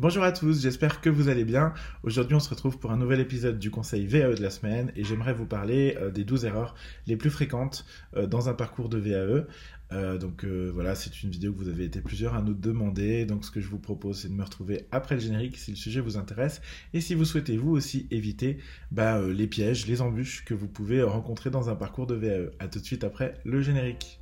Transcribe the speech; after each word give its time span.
Bonjour 0.00 0.22
à 0.22 0.32
tous, 0.32 0.62
j'espère 0.62 1.02
que 1.02 1.10
vous 1.10 1.28
allez 1.28 1.44
bien. 1.44 1.74
Aujourd'hui, 2.04 2.34
on 2.34 2.40
se 2.40 2.48
retrouve 2.48 2.78
pour 2.78 2.90
un 2.90 2.96
nouvel 2.96 3.20
épisode 3.20 3.58
du 3.58 3.70
conseil 3.70 4.06
VAE 4.06 4.34
de 4.34 4.42
la 4.42 4.48
semaine 4.48 4.90
et 4.96 5.04
j'aimerais 5.04 5.34
vous 5.34 5.44
parler 5.44 5.94
euh, 6.00 6.10
des 6.10 6.24
12 6.24 6.46
erreurs 6.46 6.74
les 7.06 7.18
plus 7.18 7.28
fréquentes 7.28 7.84
euh, 8.16 8.26
dans 8.26 8.48
un 8.48 8.54
parcours 8.54 8.88
de 8.88 8.96
VAE. 8.96 9.44
Euh, 9.92 10.16
donc 10.16 10.46
voilà, 10.46 10.94
c'est 10.94 11.22
une 11.22 11.28
vidéo 11.28 11.52
que 11.52 11.58
vous 11.58 11.68
avez 11.68 11.84
été 11.84 12.00
plusieurs 12.00 12.34
à 12.34 12.40
nous 12.40 12.54
demander. 12.54 13.26
Donc 13.26 13.44
ce 13.44 13.50
que 13.50 13.60
je 13.60 13.68
vous 13.68 13.78
propose, 13.78 14.22
c'est 14.22 14.28
de 14.28 14.32
me 14.32 14.42
retrouver 14.42 14.86
après 14.90 15.16
le 15.16 15.20
générique 15.20 15.58
si 15.58 15.70
le 15.70 15.76
sujet 15.76 16.00
vous 16.00 16.16
intéresse 16.16 16.62
et 16.94 17.02
si 17.02 17.14
vous 17.14 17.26
souhaitez 17.26 17.58
vous 17.58 17.72
aussi 17.72 18.08
éviter 18.10 18.56
bah, 18.92 19.20
les 19.20 19.48
pièges, 19.48 19.86
les 19.86 20.00
embûches 20.00 20.46
que 20.46 20.54
vous 20.54 20.68
pouvez 20.68 21.02
rencontrer 21.02 21.50
dans 21.50 21.68
un 21.68 21.74
parcours 21.74 22.06
de 22.06 22.14
VAE. 22.14 22.52
A 22.58 22.68
tout 22.68 22.78
de 22.78 22.86
suite 22.86 23.04
après 23.04 23.34
le 23.44 23.60
générique. 23.60 24.18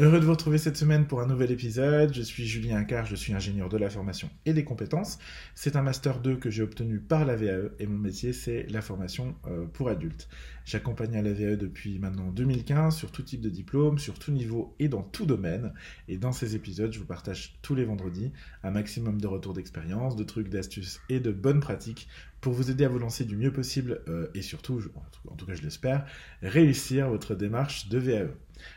Heureux 0.00 0.20
de 0.20 0.24
vous 0.24 0.32
retrouver 0.32 0.56
cette 0.56 0.78
semaine 0.78 1.06
pour 1.06 1.20
un 1.20 1.26
nouvel 1.26 1.50
épisode. 1.50 2.14
Je 2.14 2.22
suis 2.22 2.46
Julien 2.46 2.82
Car, 2.84 3.04
je 3.04 3.14
suis 3.14 3.34
ingénieur 3.34 3.68
de 3.68 3.76
la 3.76 3.90
formation 3.90 4.30
et 4.46 4.54
des 4.54 4.64
compétences. 4.64 5.18
C'est 5.54 5.76
un 5.76 5.82
Master 5.82 6.20
2 6.20 6.36
que 6.36 6.48
j'ai 6.48 6.62
obtenu 6.62 6.98
par 6.98 7.26
la 7.26 7.36
VAE 7.36 7.72
et 7.78 7.86
mon 7.86 7.98
métier 7.98 8.32
c'est 8.32 8.66
la 8.70 8.80
formation 8.80 9.34
euh, 9.46 9.66
pour 9.66 9.90
adultes. 9.90 10.30
J'accompagne 10.64 11.14
à 11.18 11.22
la 11.22 11.34
VAE 11.34 11.56
depuis 11.56 11.98
maintenant 11.98 12.30
2015 12.30 12.96
sur 12.96 13.12
tout 13.12 13.22
type 13.22 13.42
de 13.42 13.50
diplôme, 13.50 13.98
sur 13.98 14.18
tout 14.18 14.32
niveau 14.32 14.74
et 14.78 14.88
dans 14.88 15.02
tout 15.02 15.26
domaine. 15.26 15.74
Et 16.08 16.16
dans 16.16 16.32
ces 16.32 16.56
épisodes, 16.56 16.90
je 16.90 16.98
vous 16.98 17.04
partage 17.04 17.58
tous 17.60 17.74
les 17.74 17.84
vendredis 17.84 18.32
un 18.62 18.70
maximum 18.70 19.20
de 19.20 19.26
retours 19.26 19.52
d'expérience, 19.52 20.16
de 20.16 20.24
trucs, 20.24 20.48
d'astuces 20.48 21.02
et 21.10 21.20
de 21.20 21.32
bonnes 21.32 21.60
pratiques 21.60 22.08
pour 22.40 22.54
vous 22.54 22.70
aider 22.70 22.86
à 22.86 22.88
vous 22.88 22.98
lancer 22.98 23.26
du 23.26 23.36
mieux 23.36 23.52
possible 23.52 24.00
euh, 24.08 24.28
et 24.34 24.40
surtout, 24.40 24.82
en 25.28 25.36
tout 25.36 25.44
cas 25.44 25.54
je 25.54 25.62
l'espère, 25.62 26.06
réussir 26.40 27.10
votre 27.10 27.34
démarche 27.34 27.90
de 27.90 27.98
VAE. 27.98 28.30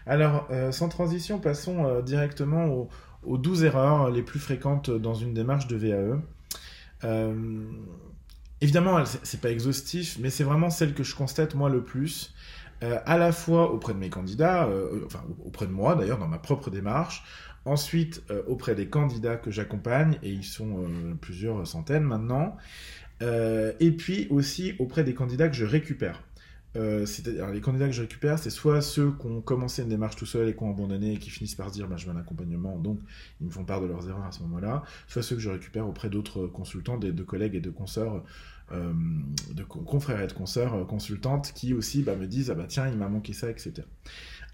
Alors, 0.06 0.48
euh, 0.52 0.72
sans 0.72 0.90
transition, 0.90 1.40
passons 1.40 1.86
euh, 1.86 2.02
directement 2.02 2.88
aux, 3.24 3.38
12 3.38 3.64
erreurs 3.64 4.12
les 4.12 4.22
plus 4.22 4.40
fréquentes 4.40 4.92
dans 4.92 5.16
une 5.16 5.34
démarche 5.34 5.68
de 5.68 5.76
VAE. 5.76 6.20
Euh, 7.04 7.64
évidemment, 8.62 9.04
c'est 9.06 9.42
pas 9.42 9.50
exhaustif, 9.50 10.18
mais 10.20 10.30
c'est 10.30 10.44
vraiment 10.44 10.70
celle 10.70 10.94
que 10.94 11.04
je 11.04 11.16
constate 11.16 11.56
moi 11.56 11.70
le 11.70 11.84
plus, 11.84 12.36
à 12.82 13.18
la 13.18 13.32
fois 13.32 13.72
auprès 13.72 13.94
de 13.94 13.98
mes 13.98 14.12
candidats, 14.12 14.70
enfin 15.08 15.24
auprès 15.44 15.66
de 15.66 15.72
moi 15.72 15.96
d'ailleurs 15.96 16.20
dans 16.20 16.28
ma 16.28 16.38
propre 16.38 16.70
démarche, 16.70 17.24
ensuite 17.66 18.22
auprès 18.48 18.76
des 18.76 18.90
candidats 18.90 19.38
que 19.38 19.50
j'accompagne, 19.50 20.20
et 20.22 20.30
ils 20.30 20.44
sont 20.44 20.86
plusieurs 21.20 21.66
centaines 21.66 22.04
maintenant, 22.04 22.58
et 23.22 23.92
puis 23.98 24.28
aussi 24.30 24.76
auprès 24.78 25.04
des 25.04 25.16
candidats 25.16 25.50
que 25.50 25.56
je 25.56 25.66
récupère. 25.66 26.22
Euh, 26.76 27.06
c'est-à-dire 27.06 27.50
les 27.52 27.62
candidats 27.62 27.86
que 27.86 27.94
je 27.94 28.02
récupère, 28.02 28.38
c'est 28.38 28.50
soit 28.50 28.82
ceux 28.82 29.12
qui 29.12 29.28
ont 29.28 29.42
commencé 29.42 29.82
une 29.82 29.90
démarche 29.90 30.16
tout 30.16 30.26
seuls 30.26 30.50
et 30.50 30.56
qui 30.56 30.64
ont 30.64 30.72
abandonné 30.72 31.14
et 31.14 31.18
qui 31.18 31.30
finissent 31.30 31.56
par 31.56 31.72
dire 31.72 31.88
bah, 31.88 31.96
je 31.98 32.06
veux 32.06 32.12
un 32.12 32.20
accompagnement, 32.20 32.78
donc 32.78 33.00
ils 33.40 33.48
me 33.48 33.52
font 33.52 33.64
part 33.64 33.82
de 33.82 33.88
leurs 33.88 34.10
erreurs 34.10 34.26
à 34.26 34.32
ce 34.32 34.42
moment-là, 34.42 34.84
soit 35.08 35.24
ceux 35.24 35.36
que 35.36 35.42
je 35.42 35.50
récupère 35.50 35.88
auprès 35.88 36.10
d'autres 36.10 36.48
consultants, 36.48 36.98
de 36.98 37.24
collègues 37.24 37.56
et 37.56 37.62
de 37.62 37.70
consoeurs, 37.70 38.24
euh, 38.72 38.94
de 39.52 39.64
confrères 39.64 40.22
et 40.22 40.28
de 40.28 40.34
consoeurs 40.34 40.74
euh, 40.74 40.84
consultantes 40.84 41.54
qui 41.54 41.74
aussi 41.74 42.04
bah, 42.04 42.16
me 42.16 42.28
disent 42.28 42.52
ah 42.52 42.56
bah 42.56 42.66
tiens 42.68 42.88
il 42.88 42.98
m'a 42.98 43.08
manqué 43.08 43.32
ça, 43.32 43.50
etc. 43.50 43.74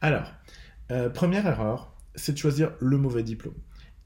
Alors, 0.02 0.31
première 1.14 1.45
erreur, 1.47 1.95
c'est 2.15 2.33
de 2.33 2.37
choisir 2.37 2.73
le 2.80 2.98
mauvais 2.98 3.23
diplôme. 3.23 3.55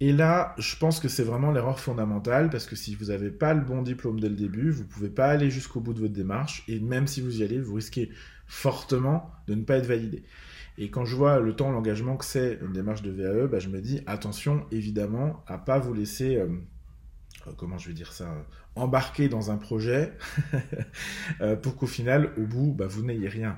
Et 0.01 0.11
là, 0.11 0.55
je 0.57 0.75
pense 0.75 0.99
que 0.99 1.07
c'est 1.07 1.23
vraiment 1.23 1.51
l'erreur 1.51 1.79
fondamentale 1.79 2.49
parce 2.49 2.65
que 2.65 2.75
si 2.75 2.95
vous 2.95 3.05
n'avez 3.05 3.31
pas 3.31 3.53
le 3.53 3.61
bon 3.61 3.81
diplôme 3.81 4.19
dès 4.19 4.27
le 4.27 4.35
début, 4.35 4.69
vous 4.69 4.83
ne 4.83 4.87
pouvez 4.87 5.09
pas 5.09 5.27
aller 5.27 5.49
jusqu'au 5.49 5.79
bout 5.79 5.93
de 5.93 5.99
votre 6.01 6.13
démarche 6.13 6.63
et 6.67 6.79
même 6.79 7.07
si 7.07 7.21
vous 7.21 7.39
y 7.39 7.43
allez, 7.43 7.59
vous 7.59 7.75
risquez 7.75 8.09
fortement 8.45 9.31
de 9.47 9.55
ne 9.55 9.63
pas 9.63 9.77
être 9.77 9.85
validé. 9.85 10.23
Et 10.77 10.89
quand 10.89 11.05
je 11.05 11.15
vois 11.15 11.39
le 11.39 11.55
temps, 11.55 11.71
l'engagement 11.71 12.17
que 12.17 12.25
c'est 12.25 12.59
une 12.61 12.73
démarche 12.73 13.01
de 13.01 13.11
VAE, 13.11 13.47
bah, 13.47 13.59
je 13.59 13.69
me 13.69 13.79
dis 13.79 14.01
attention 14.05 14.65
évidemment 14.71 15.43
à 15.47 15.57
pas 15.57 15.79
vous 15.79 15.93
laisser, 15.93 16.35
euh, 16.35 16.47
euh, 17.47 17.51
comment 17.55 17.77
je 17.77 17.87
vais 17.87 17.93
dire 17.93 18.11
ça, 18.11 18.35
embarquer 18.75 19.29
dans 19.29 19.51
un 19.51 19.57
projet 19.57 20.11
euh, 21.41 21.55
pour 21.55 21.77
qu'au 21.77 21.87
final, 21.87 22.31
au 22.37 22.41
bout, 22.41 22.73
bah, 22.73 22.87
vous 22.87 23.03
n'ayez 23.03 23.29
rien. 23.29 23.57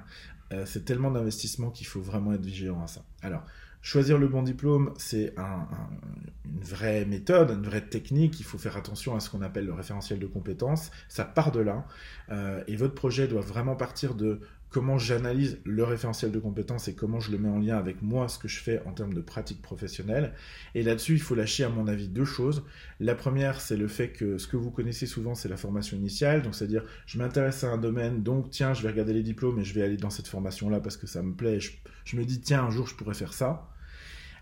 C'est 0.66 0.85
tellement 0.85 1.12
d'investissement 1.12 1.69
qu'il 1.69 1.88
faut 1.88 2.02
vraiment 2.02 2.34
être 2.34 2.46
vigilant 2.46 2.81
à 2.84 2.88
ça. 2.88 3.03
Alors, 3.22 3.44
Choisir 3.88 4.18
le 4.18 4.28
bon 4.28 4.44
diplôme, 4.44 4.94
c'est 4.97 5.34
une 5.38 6.59
vraie 6.59 7.06
méthode, 7.06 7.52
une 7.52 7.63
vraie 7.63 7.88
technique. 7.88 8.38
Il 8.40 8.44
faut 8.44 8.58
faire 8.58 8.75
attention 8.75 9.16
à 9.16 9.22
ce 9.22 9.30
qu'on 9.30 9.41
appelle 9.41 9.66
le 9.66 9.74
référentiel 9.74 10.19
de 10.19 10.28
compétences. 10.28 10.91
Ça 11.08 11.24
part 11.24 11.53
de 11.53 11.62
là. 11.62 11.85
Euh, 12.30 12.62
et 12.68 12.75
votre 12.75 12.96
projet 12.96 13.30
doit 13.30 13.40
vraiment 13.40 13.78
partir 13.78 14.13
de 14.13 14.41
comment 14.69 14.97
j'analyse 14.97 15.59
le 15.63 15.83
référentiel 15.83 16.31
de 16.31 16.39
compétences 16.39 16.88
et 16.88 16.95
comment 16.95 17.19
je 17.19 17.31
le 17.31 17.38
mets 17.38 17.50
en 17.50 17.59
lien 17.59 17.78
avec 17.78 18.01
moi, 18.01 18.28
ce 18.28 18.38
que 18.38 18.47
je 18.47 18.59
fais 18.59 18.81
en 18.85 18.91
termes 18.91 19.13
de 19.13 19.22
pratique 19.22 19.61
professionnelle. 19.61 20.33
Et 20.75 20.83
là-dessus, 20.83 21.13
il 21.13 21.22
faut 21.22 21.35
lâcher, 21.35 21.63
à 21.63 21.69
mon 21.69 21.88
avis, 21.88 22.07
deux 22.07 22.25
choses. 22.25 22.63
La 23.00 23.16
première, 23.16 23.61
c'est 23.61 23.78
le 23.78 23.88
fait 23.88 24.09
que 24.09 24.38
ce 24.38 24.47
que 24.47 24.57
vous 24.57 24.72
connaissez 24.72 25.05
souvent, 25.05 25.35
c'est 25.35 25.50
la 25.50 25.57
formation 25.57 25.95
initiale. 25.95 26.41
Donc, 26.41 26.55
c'est-à-dire, 26.55 26.83
je 27.05 27.17
m'intéresse 27.17 27.63
à 27.63 27.69
un 27.69 27.78
domaine, 27.78 28.23
donc 28.23 28.50
tiens, 28.50 28.73
je 28.73 28.81
vais 28.83 28.89
regarder 28.89 29.13
les 29.13 29.23
diplômes 29.23 29.59
et 29.59 29.63
je 29.63 29.73
vais 29.73 29.83
aller 29.83 29.97
dans 29.97 30.09
cette 30.09 30.28
formation-là 30.28 30.79
parce 30.79 30.97
que 30.97 31.07
ça 31.07 31.22
me 31.22 31.34
plaît. 31.34 31.59
Je, 31.59 32.17
me 32.17 32.25
dis, 32.25 32.41
tiens, 32.41 32.63
un 32.66 32.69
jour, 32.69 32.88
je 32.88 32.95
pourrais 32.95 33.16
faire 33.16 33.34
ça. 33.34 33.69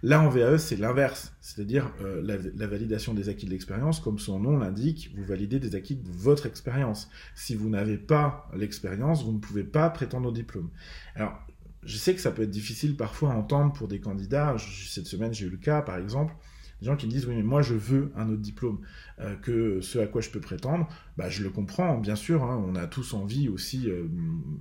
Là, 0.04 0.22
en 0.22 0.30
VAE, 0.30 0.58
c'est 0.58 0.76
l'inverse, 0.76 1.34
c'est-à-dire 1.42 1.92
euh, 2.02 2.22
la, 2.22 2.68
validation 2.68 3.14
des 3.14 3.30
acquis 3.30 3.46
de 3.46 3.52
l'expérience, 3.52 4.00
comme 4.00 4.20
son 4.20 4.40
nom 4.40 4.58
l'indique, 4.58 5.12
vous 5.16 5.24
validez 5.24 5.60
des 5.60 5.76
acquis 5.76 5.96
de 5.96 6.08
votre 6.10 6.46
expérience. 6.46 7.10
Si 7.34 7.56
vous 7.56 7.70
n'avez 7.70 7.98
pas 7.98 8.50
l'expérience, 8.56 9.24
vous 9.24 9.32
ne 9.32 9.40
pouvez 9.40 9.64
pas 9.64 9.90
prétendre 9.90 10.30
au 10.30 10.32
diplôme. 10.32 10.70
Alors, 11.16 11.40
je 11.84 11.98
sais 11.98 12.14
que 12.14 12.22
ça 12.22 12.32
peut 12.32 12.44
être 12.44 12.52
difficile 12.52 12.96
parfois 12.96 13.32
à 13.32 13.36
entendre 13.36 13.74
pour 13.74 13.88
des 13.88 14.00
candidats. 14.00 14.56
cette 14.88 15.08
semaine, 15.08 15.34
j'ai 15.34 15.46
eu 15.46 15.50
le 15.50 15.58
cas, 15.58 15.82
par 15.82 15.98
exemple, 15.98 16.34
des 16.82 16.88
gens 16.88 16.96
qui 16.96 17.06
me 17.06 17.12
disent 17.12 17.26
oui 17.26 17.36
mais 17.36 17.44
moi 17.44 17.62
je 17.62 17.74
veux 17.74 18.12
un 18.16 18.30
autre 18.30 18.42
diplôme 18.42 18.80
euh, 19.20 19.36
que 19.38 19.82
ce 19.82 20.00
à 20.00 20.08
quoi 20.08 20.22
je 20.22 20.30
peux 20.30 20.40
prétendre, 20.40 20.88
bah, 21.18 21.30
je 21.30 21.44
le 21.44 21.50
comprends 21.50 21.98
bien 21.98 22.16
sûr, 22.16 22.44
hein. 22.44 22.64
on 22.68 22.76
a 22.76 22.88
tous 22.88 23.14
envie 23.14 23.48
aussi, 23.50 23.90
euh, 23.90 24.08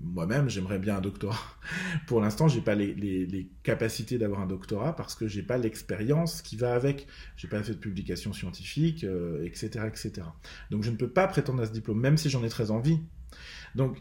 moi-même 0.03 0.49
j'aimerais 0.49 0.79
bien 0.79 0.97
un 0.97 1.01
doctorat. 1.01 1.37
Pour 2.07 2.21
l'instant 2.21 2.49
j'ai 2.49 2.61
pas 2.61 2.75
les, 2.75 3.51
capacités 3.63 4.19
d'avoir 4.19 4.41
un 4.41 4.47
doctorat 4.47 4.95
parce 4.95 5.15
que 5.15 5.27
j'ai 5.27 5.43
pas 5.43 5.59
l'expérience 5.59 6.43
qui 6.43 6.57
va 6.57 6.75
avec, 6.75 7.07
j'ai 7.37 7.49
pas 7.49 7.63
fait 7.63 7.73
de 7.73 7.79
publication 7.79 8.33
scientifique, 8.33 9.05
etc., 9.43 9.71
euh, 9.77 9.89
etc. 9.89 10.13
Donc 10.71 10.83
je 10.83 10.91
ne 10.91 10.97
peux 10.97 11.09
pas 11.09 11.27
prétendre 11.27 11.63
à 11.63 11.67
ce 11.67 11.73
diplôme 11.73 12.01
même 12.01 12.17
si 12.17 12.31
j'en 12.31 12.45
ai 12.45 12.49
très 12.49 12.71
envie. 12.71 13.01
Donc 13.75 13.99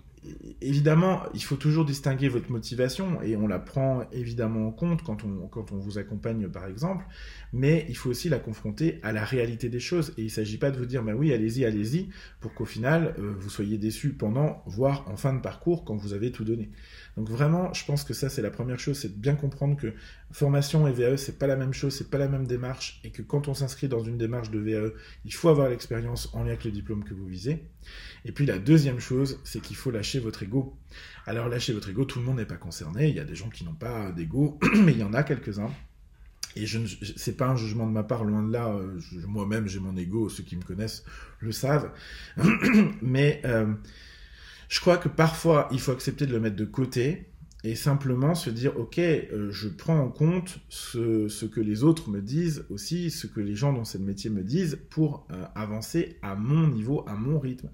évidemment, 0.62 1.24
il 1.34 1.44
faut 1.44 1.56
toujours 1.56 1.86
distinguer 1.86 2.30
votre 2.30 2.52
motivation 2.52 3.22
et 3.22 3.36
on 3.36 3.48
la 3.48 3.60
prend 3.60 4.04
évidemment 4.12 4.68
en 4.68 4.72
compte 4.72 5.04
quand 5.04 5.24
on, 5.24 5.48
quand 5.48 5.72
on 5.72 5.78
vous 5.78 5.98
accompagne 5.98 6.48
par 6.48 6.68
exemple, 6.68 7.06
mais 7.52 7.86
il 7.90 7.96
faut 7.96 8.10
aussi 8.10 8.30
la 8.30 8.40
confronter 8.40 9.00
à 9.04 9.12
la 9.12 9.24
réalité 9.24 9.70
des 9.70 9.80
choses 9.80 10.14
et 10.18 10.22
il 10.22 10.26
ne 10.26 10.30
s'agit 10.30 10.58
pas 10.58 10.72
de 10.72 10.78
vous 10.78 10.86
dire 10.86 11.04
bah 11.04 11.14
oui 11.16 11.34
allez-y 11.34 11.66
allez-y 11.66 12.10
pour 12.40 12.54
qu'au 12.54 12.66
final 12.66 13.16
euh, 13.20 13.34
vous 13.38 13.50
soyez 13.50 13.78
déçu 13.78 14.14
pendant 14.14 14.64
voire 14.66 15.06
en 15.08 15.18
fin 15.18 15.34
de 15.34 15.42
parcours 15.42 15.84
quand 15.84 15.96
vous 15.96 16.14
avez 16.14 16.32
tout 16.32 16.44
donné. 16.44 16.70
Donc 17.16 17.29
vraiment, 17.29 17.72
je 17.74 17.85
pense 17.85 18.03
que 18.03 18.13
ça 18.13 18.29
c'est 18.29 18.41
la 18.41 18.50
première 18.50 18.79
chose, 18.79 18.97
c'est 18.97 19.16
de 19.16 19.19
bien 19.19 19.35
comprendre 19.35 19.78
que 19.78 19.94
formation 20.31 20.88
et 20.88 20.91
VAE 20.91 21.18
c'est 21.18 21.38
pas 21.38 21.47
la 21.47 21.56
même 21.56 21.74
chose, 21.74 21.96
c'est 21.96 22.09
pas 22.09 22.18
la 22.18 22.28
même 22.28 22.47
démarche 22.47 23.00
et 23.03 23.12
que 23.12 23.22
quand 23.22 23.47
on 23.47 23.53
s'inscrit 23.53 23.88
dans 23.88 24.03
une 24.03 24.18
démarche 24.18 24.50
de 24.50 24.59
VAE, 24.59 24.94
il 25.25 25.34
faut 25.34 25.50
avoir 25.50 25.69
l'expérience 25.69 26.29
en 26.34 26.40
lien 26.40 26.50
avec 26.50 26.63
le 26.63 26.72
diplôme 26.72 27.03
que 27.03 27.13
vous 27.13 27.28
visez. 27.28 27.63
Et 28.25 28.31
puis 28.31 28.46
la 28.46 28.57
deuxième 28.57 29.00
chose, 29.00 29.40
c'est 29.44 29.62
qu'il 29.62 29.75
faut 29.75 29.92
lâcher 29.92 30.19
votre 30.19 30.44
ego. 30.44 30.75
Alors 31.27 31.50
lâcher 31.50 31.74
votre 31.74 31.89
ego, 31.89 32.06
tout 32.06 32.19
le 32.19 32.25
monde 32.25 32.38
n'est 32.38 32.45
pas 32.45 32.57
concerné. 32.57 33.10
Il 33.10 33.16
y 33.16 33.19
a 33.19 33.25
des 33.25 33.36
gens 33.36 33.50
qui 33.50 33.63
n'ont 33.63 33.75
pas 33.75 34.12
d'ego, 34.12 34.59
mais 34.83 34.94
il 34.94 34.98
y 34.98 35.04
en 35.04 35.13
a 35.13 35.24
quelques-uns. 35.24 35.71
Et 36.56 36.66
je 36.66 36.80
c'est 37.16 37.36
pas 37.36 37.48
un 37.48 37.56
jugement 37.56 37.88
de 37.88 37.92
ma 37.92 38.04
part, 38.04 38.24
loin 38.24 38.44
de 38.44 38.51
là. 38.51 38.69
Euh, 38.69 39.00
moi-même, 39.27 39.68
j'ai 39.68 39.80
mon 39.80 39.98
ego. 39.98 40.30
Ceux 40.30 40.44
qui 40.44 40.56
me 40.56 40.62
connaissent 40.62 41.04
le 41.39 41.51
savent. 41.51 41.92
mais 43.01 43.42
euh, 43.45 43.74
je 44.74 44.80
crois 44.80 44.98
que 44.98 45.08
parfois, 45.08 45.68
il 45.72 45.80
faut 45.80 45.92
accepter 45.92 46.25
de 46.25 46.31
le 46.31 46.40
mettre 46.40 46.56
de 46.56 46.66
côté 46.66 47.28
et 47.64 47.75
simplement 47.75 48.34
se 48.34 48.50
dire 48.50 48.75
ok 48.75 48.98
euh, 48.98 49.52
je 49.52 49.70
prends 49.70 50.00
en 50.00 50.10
compte 50.10 50.58
ce, 50.68 51.46
que 51.46 51.62
les 51.62 51.84
autres 51.84 52.10
me 52.10 52.24
disent 52.24 52.66
aussi 52.72 53.12
ce 53.12 53.28
que 53.28 53.40
les 53.40 53.56
gens 53.56 53.72
dans 53.72 53.86
ce 53.86 54.00
métier 54.00 54.31
me 54.31 54.42
disent 54.42 54.80
pour 54.90 55.28
avancer 55.54 56.18
à 56.24 56.36
mon 56.36 56.68
niveau 56.68 57.06
à 57.08 57.14
mon 57.14 57.40
rythme 57.40 57.70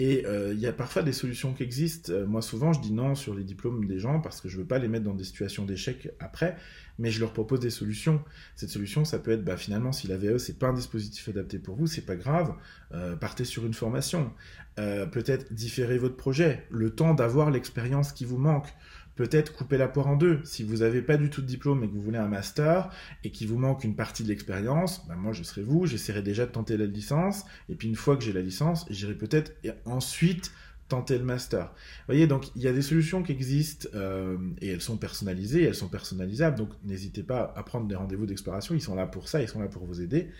Et 0.00 0.26
euh, 0.26 0.52
il 0.52 0.58
y 0.58 0.66
a 0.66 0.72
parfois 0.72 1.04
des 1.04 1.12
solutions 1.12 1.52
qui 1.52 1.62
existent. 1.62 2.12
Euh, 2.12 2.26
moi, 2.26 2.42
souvent, 2.42 2.72
je 2.72 2.80
dis 2.80 2.92
non 2.92 3.14
sur 3.14 3.34
les 3.34 3.44
diplômes 3.44 3.86
des 3.86 4.00
gens 4.00 4.20
parce 4.20 4.40
que 4.40 4.48
je 4.48 4.56
veux 4.56 4.64
pas 4.64 4.80
les 4.80 4.88
mettre 4.88 5.04
dans 5.04 5.14
des 5.14 5.22
situations 5.22 5.64
d'échec 5.64 6.10
après, 6.18 6.56
mais 6.98 7.10
je 7.10 7.20
leur 7.20 7.32
propose 7.32 7.60
des 7.60 7.70
solutions. 7.70 8.22
Cette 8.56 8.70
solution, 8.70 9.04
ça 9.04 9.18
peut 9.18 9.32
être, 9.32 9.44
bah, 9.44 9.56
finalement, 9.56 9.92
si 9.92 10.08
la 10.08 10.16
VE, 10.16 10.38
c'est 10.38 10.58
pas 10.58 10.68
un 10.68 10.72
dispositif 10.72 11.28
adapté 11.28 11.58
pour 11.58 11.76
vous, 11.76 11.86
c'est 11.86 12.06
pas 12.06 12.16
grave, 12.16 12.54
euh, 12.92 13.16
partez 13.16 13.44
sur 13.44 13.66
une 13.66 13.74
formation. 13.74 14.32
Peut-être 14.76 15.52
différer 15.52 15.98
votre 15.98 16.16
projet, 16.16 16.66
le 16.70 16.94
temps 16.94 17.12
d'avoir 17.12 17.50
l'expérience 17.50 18.12
qui 18.12 18.24
vous 18.24 18.38
manque 18.38 18.72
peut-être 19.14 19.52
couper 19.52 19.76
la 19.76 19.88
poire 19.88 20.06
en 20.06 20.16
deux. 20.16 20.40
Si 20.44 20.62
vous 20.62 20.78
n'avez 20.78 21.02
pas 21.02 21.16
du 21.16 21.30
tout 21.30 21.42
de 21.42 21.46
diplôme 21.46 21.84
et 21.84 21.88
que 21.88 21.92
vous 21.92 22.00
voulez 22.00 22.18
un 22.18 22.28
master 22.28 22.90
et 23.24 23.30
qu'il 23.30 23.48
vous 23.48 23.58
manque 23.58 23.84
une 23.84 23.94
partie 23.94 24.22
de 24.22 24.28
l'expérience, 24.28 25.06
ben 25.06 25.16
moi 25.16 25.32
je 25.32 25.42
serai 25.42 25.62
vous, 25.62 25.86
j'essaierai 25.86 26.22
déjà 26.22 26.46
de 26.46 26.52
tenter 26.52 26.76
la 26.76 26.86
licence, 26.86 27.44
et 27.68 27.74
puis 27.74 27.88
une 27.88 27.96
fois 27.96 28.16
que 28.16 28.24
j'ai 28.24 28.32
la 28.32 28.40
licence, 28.40 28.86
j'irai 28.90 29.14
peut-être 29.14 29.52
ensuite 29.84 30.52
tenter 30.88 31.18
le 31.18 31.24
master. 31.24 31.66
Vous 31.66 32.06
voyez, 32.08 32.26
donc 32.26 32.54
il 32.54 32.62
y 32.62 32.68
a 32.68 32.72
des 32.72 32.82
solutions 32.82 33.22
qui 33.22 33.32
existent 33.32 33.88
euh, 33.94 34.36
et 34.60 34.68
elles 34.68 34.80
sont 34.80 34.96
personnalisées, 34.96 35.62
elles 35.64 35.74
sont 35.74 35.88
personnalisables, 35.88 36.56
donc 36.56 36.70
n'hésitez 36.84 37.22
pas 37.22 37.52
à 37.56 37.62
prendre 37.62 37.86
des 37.86 37.94
rendez-vous 37.94 38.26
d'exploration, 38.26 38.74
ils 38.74 38.82
sont 38.82 38.94
là 38.94 39.06
pour 39.06 39.28
ça, 39.28 39.40
ils 39.40 39.48
sont 39.48 39.60
là 39.60 39.68
pour 39.68 39.86
vous 39.86 40.00
aider. 40.00 40.30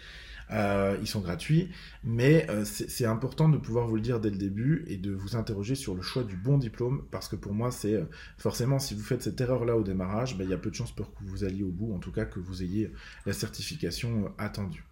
Euh, 0.51 0.97
ils 1.01 1.07
sont 1.07 1.21
gratuits, 1.21 1.71
mais 2.05 2.47
euh, 2.51 2.65
c'est 2.65 3.07
important 3.07 3.49
de 3.49 3.57
pouvoir 3.57 3.87
vous 3.87 3.97
le 3.97 4.03
dire 4.03 4.21
dès 4.21 4.31
le 4.31 4.37
début 4.37 4.85
et 4.87 4.97
de 4.97 5.13
vous 5.13 5.37
interroger 5.37 5.75
sur 5.75 5.95
le 5.95 6.03
choix 6.03 6.25
du 6.25 6.37
bon 6.37 6.59
diplôme, 6.59 7.05
parce 7.11 7.29
que 7.29 7.37
pour 7.37 7.55
moi, 7.55 7.71
c'est 7.71 7.95
euh, 7.95 8.05
forcément, 8.37 8.79
si 8.79 8.95
vous 8.95 9.03
faites 9.03 9.23
cette 9.23 9.41
erreur-là 9.41 9.77
au 9.77 9.83
démarrage, 9.83 10.37
ben, 10.37 10.45
il 10.45 10.51
y 10.51 10.55
a 10.55 10.59
peu 10.59 10.71
de 10.71 10.75
chances 10.75 10.93
pour 10.93 11.15
que 11.15 11.25
vous 11.25 11.45
alliez 11.45 11.63
au 11.63 11.71
bout, 11.71 11.95
en 11.95 11.99
tout 11.99 12.13
cas 12.13 12.27
que 12.27 12.41
vous 12.41 12.63
ayez 12.63 12.93
la 13.25 13.33
certification 13.33 14.33
attendue. 14.37 14.85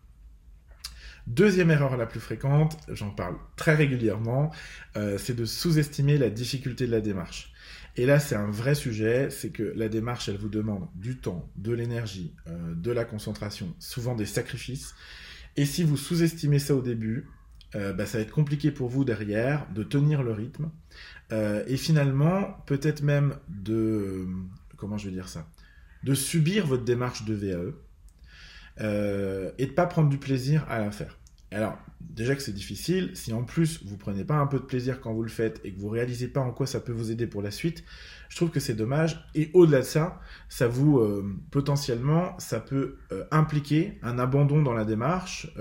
Deuxième 1.26 1.70
erreur 1.70 1.96
la 1.96 2.06
plus 2.06 2.20
fréquente, 2.20 2.76
j'en 2.88 3.10
parle 3.10 3.36
très 3.56 3.74
régulièrement, 3.74 4.50
c'est 4.94 5.36
de 5.36 5.44
sous-estimer 5.44 6.18
la 6.18 6.30
difficulté 6.30 6.86
de 6.86 6.90
la 6.90 7.00
démarche. 7.00 7.52
Et 7.96 8.06
là, 8.06 8.18
c'est 8.18 8.34
un 8.34 8.50
vrai 8.50 8.74
sujet, 8.74 9.30
c'est 9.30 9.50
que 9.50 9.72
la 9.76 9.88
démarche, 9.88 10.28
elle 10.28 10.38
vous 10.38 10.48
demande 10.48 10.88
du 10.94 11.18
temps, 11.18 11.48
de 11.56 11.72
l'énergie, 11.72 12.34
de 12.48 12.90
la 12.90 13.04
concentration, 13.04 13.74
souvent 13.78 14.14
des 14.14 14.26
sacrifices. 14.26 14.94
Et 15.56 15.66
si 15.66 15.84
vous 15.84 15.96
sous-estimez 15.96 16.58
ça 16.58 16.74
au 16.74 16.82
début, 16.82 17.28
euh, 17.76 17.92
bah, 17.92 18.06
ça 18.06 18.18
va 18.18 18.22
être 18.22 18.32
compliqué 18.32 18.70
pour 18.70 18.88
vous 18.88 19.04
derrière 19.04 19.66
de 19.72 19.82
tenir 19.82 20.22
le 20.22 20.32
rythme. 20.32 20.70
Euh, 21.32 21.62
et 21.66 21.76
finalement, 21.76 22.56
peut-être 22.66 23.02
même 23.02 23.36
de... 23.48 24.26
Comment 24.76 24.98
je 24.98 25.06
vais 25.06 25.14
dire 25.14 25.28
ça 25.28 25.48
De 26.02 26.14
subir 26.14 26.66
votre 26.66 26.84
démarche 26.84 27.24
de 27.24 27.34
VAE 27.34 27.72
euh, 28.80 29.50
et 29.58 29.66
de 29.66 29.72
pas 29.72 29.86
prendre 29.86 30.08
du 30.08 30.18
plaisir 30.18 30.64
à 30.68 30.78
la 30.78 30.90
faire. 30.90 31.18
Alors, 31.52 31.76
déjà 32.00 32.36
que 32.36 32.42
c'est 32.42 32.52
difficile, 32.52 33.10
si 33.14 33.32
en 33.32 33.42
plus 33.42 33.84
vous 33.84 33.96
prenez 33.96 34.24
pas 34.24 34.36
un 34.36 34.46
peu 34.46 34.58
de 34.58 34.64
plaisir 34.64 35.00
quand 35.00 35.12
vous 35.12 35.24
le 35.24 35.28
faites 35.28 35.60
et 35.64 35.72
que 35.72 35.80
vous 35.80 35.88
réalisez 35.88 36.28
pas 36.28 36.40
en 36.40 36.52
quoi 36.52 36.66
ça 36.66 36.78
peut 36.78 36.92
vous 36.92 37.10
aider 37.10 37.26
pour 37.26 37.42
la 37.42 37.50
suite, 37.50 37.82
je 38.28 38.36
trouve 38.36 38.50
que 38.50 38.60
c'est 38.60 38.74
dommage. 38.74 39.28
Et 39.34 39.50
au-delà 39.52 39.80
de 39.80 39.84
ça, 39.84 40.20
ça 40.48 40.68
vous 40.68 40.98
euh, 40.98 41.36
potentiellement, 41.50 42.38
ça 42.38 42.60
peut 42.60 42.98
euh, 43.10 43.24
impliquer 43.32 43.98
un 44.02 44.20
abandon 44.20 44.62
dans 44.62 44.74
la 44.74 44.84
démarche 44.84 45.52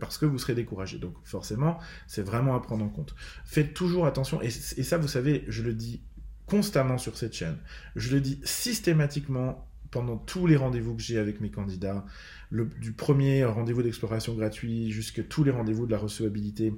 parce 0.00 0.18
que 0.18 0.26
vous 0.26 0.38
serez 0.38 0.54
découragé. 0.54 0.98
Donc 0.98 1.14
forcément, 1.22 1.78
c'est 2.08 2.22
vraiment 2.22 2.56
à 2.56 2.60
prendre 2.60 2.84
en 2.84 2.88
compte. 2.88 3.14
Faites 3.44 3.72
toujours 3.72 4.06
attention. 4.06 4.42
Et 4.42 4.50
ça, 4.50 4.98
vous 4.98 5.08
savez, 5.08 5.44
je 5.46 5.62
le 5.62 5.74
dis 5.74 6.02
constamment 6.46 6.98
sur 6.98 7.16
cette 7.16 7.34
chaîne. 7.34 7.58
Je 7.96 8.14
le 8.14 8.20
dis 8.20 8.40
systématiquement 8.44 9.68
pendant 9.96 10.18
tous 10.18 10.46
les 10.46 10.56
rendez-vous 10.56 10.94
que 10.94 11.00
j'ai 11.00 11.16
avec 11.16 11.40
mes 11.40 11.50
candidats, 11.50 12.04
du 12.52 12.92
premier 12.92 13.46
rendez-vous 13.46 13.82
d'exploration 13.82 14.34
gratuit 14.34 14.90
jusqu'à 14.90 15.22
tous 15.22 15.42
les 15.42 15.50
rendez-vous 15.50 15.86
de 15.86 15.90
la 15.90 15.96
recevabilité. 15.96 16.74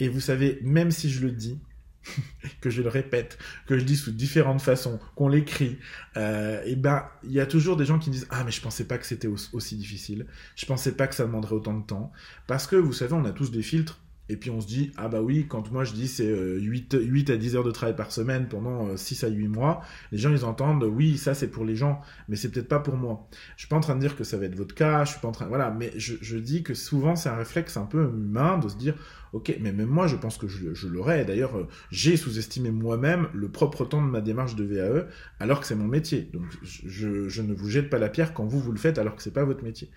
Et 0.00 0.10
vous 0.10 0.20
savez, 0.20 0.58
même 0.60 0.90
si 0.90 1.08
je 1.08 1.24
le 1.24 1.32
dis, 1.32 1.58
que 2.60 2.68
je 2.68 2.82
le 2.82 2.90
répète, 2.90 3.38
que 3.66 3.78
je 3.78 3.84
dis 3.84 3.96
sous 3.96 4.12
différentes 4.12 4.60
façons, 4.60 5.00
qu'on 5.16 5.28
l'écrit, 5.28 5.78
euh, 6.18 6.62
et 6.66 6.76
ben 6.76 7.06
il 7.24 7.32
y 7.32 7.40
a 7.40 7.46
toujours 7.46 7.78
des 7.78 7.86
gens 7.86 7.98
qui 7.98 8.10
me 8.10 8.14
disent 8.14 8.28
ah 8.28 8.44
mais 8.44 8.50
je 8.50 8.60
pensais 8.60 8.84
pas 8.84 8.98
que 8.98 9.06
c'était 9.06 9.28
aussi 9.28 9.76
difficile, 9.76 10.26
je 10.54 10.66
pensais 10.66 10.92
pas 10.92 11.06
que 11.06 11.14
ça 11.14 11.24
demanderait 11.24 11.54
autant 11.54 11.72
de 11.72 11.86
temps, 11.86 12.12
parce 12.46 12.66
que 12.66 12.76
vous 12.76 12.92
savez 12.92 13.14
on 13.14 13.24
a 13.24 13.32
tous 13.32 13.50
des 13.50 13.62
filtres 13.62 13.98
et 14.28 14.36
puis 14.36 14.50
on 14.50 14.60
se 14.60 14.66
dit, 14.66 14.92
ah 14.96 15.08
bah 15.08 15.22
oui, 15.22 15.46
quand 15.48 15.70
moi 15.72 15.84
je 15.84 15.92
dis 15.92 16.08
c'est 16.08 16.28
8, 16.28 16.94
euh, 16.94 17.00
8, 17.00 17.30
à 17.30 17.36
10 17.36 17.56
heures 17.56 17.64
de 17.64 17.70
travail 17.70 17.96
par 17.96 18.12
semaine 18.12 18.48
pendant 18.48 18.96
6 18.96 19.24
euh, 19.24 19.26
à 19.26 19.30
8 19.30 19.48
mois, 19.48 19.82
les 20.12 20.18
gens 20.18 20.30
ils 20.30 20.44
entendent, 20.44 20.84
oui, 20.84 21.16
ça 21.16 21.34
c'est 21.34 21.48
pour 21.48 21.64
les 21.64 21.76
gens, 21.76 22.00
mais 22.28 22.36
c'est 22.36 22.50
peut-être 22.50 22.68
pas 22.68 22.80
pour 22.80 22.96
moi. 22.96 23.28
Je 23.56 23.62
suis 23.62 23.68
pas 23.68 23.76
en 23.76 23.80
train 23.80 23.94
de 23.94 24.00
dire 24.00 24.16
que 24.16 24.24
ça 24.24 24.36
va 24.36 24.46
être 24.46 24.56
votre 24.56 24.74
cas, 24.74 25.04
je 25.04 25.12
suis 25.12 25.20
pas 25.20 25.28
en 25.28 25.32
train, 25.32 25.46
voilà, 25.46 25.70
mais 25.70 25.92
je, 25.96 26.14
je 26.20 26.36
dis 26.36 26.62
que 26.62 26.74
souvent 26.74 27.16
c'est 27.16 27.28
un 27.28 27.36
réflexe 27.36 27.76
un 27.76 27.86
peu 27.86 28.02
humain 28.02 28.58
de 28.58 28.68
se 28.68 28.76
dire, 28.76 28.94
ok, 29.32 29.56
mais 29.60 29.72
même 29.72 29.88
moi 29.88 30.06
je 30.06 30.16
pense 30.16 30.38
que 30.38 30.48
je, 30.48 30.74
je 30.74 30.88
l'aurais. 30.88 31.24
D'ailleurs, 31.24 31.56
euh, 31.56 31.68
j'ai 31.90 32.16
sous-estimé 32.16 32.70
moi-même 32.70 33.28
le 33.34 33.48
propre 33.48 33.84
temps 33.84 34.02
de 34.02 34.10
ma 34.10 34.20
démarche 34.20 34.56
de 34.56 34.64
VAE 34.64 35.06
alors 35.40 35.60
que 35.60 35.66
c'est 35.66 35.74
mon 35.74 35.88
métier. 35.88 36.28
Donc 36.32 36.44
je, 36.62 37.28
je 37.28 37.42
ne 37.42 37.54
vous 37.54 37.68
jette 37.68 37.90
pas 37.90 37.98
la 37.98 38.08
pierre 38.08 38.34
quand 38.34 38.46
vous 38.46 38.60
vous 38.60 38.72
le 38.72 38.78
faites 38.78 38.98
alors 38.98 39.16
que 39.16 39.22
c'est 39.22 39.32
pas 39.32 39.44
votre 39.44 39.64
métier. 39.64 39.90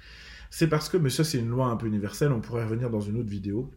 C'est 0.49 0.67
parce 0.67 0.89
que, 0.89 0.97
mais 0.97 1.09
ça 1.09 1.23
c'est 1.23 1.39
une 1.39 1.49
loi 1.49 1.67
un 1.67 1.77
peu 1.77 1.87
universelle, 1.87 2.31
on 2.31 2.41
pourrait 2.41 2.65
revenir 2.65 2.89
dans 2.89 2.99
une 2.99 3.17
autre 3.17 3.29
vidéo 3.29 3.71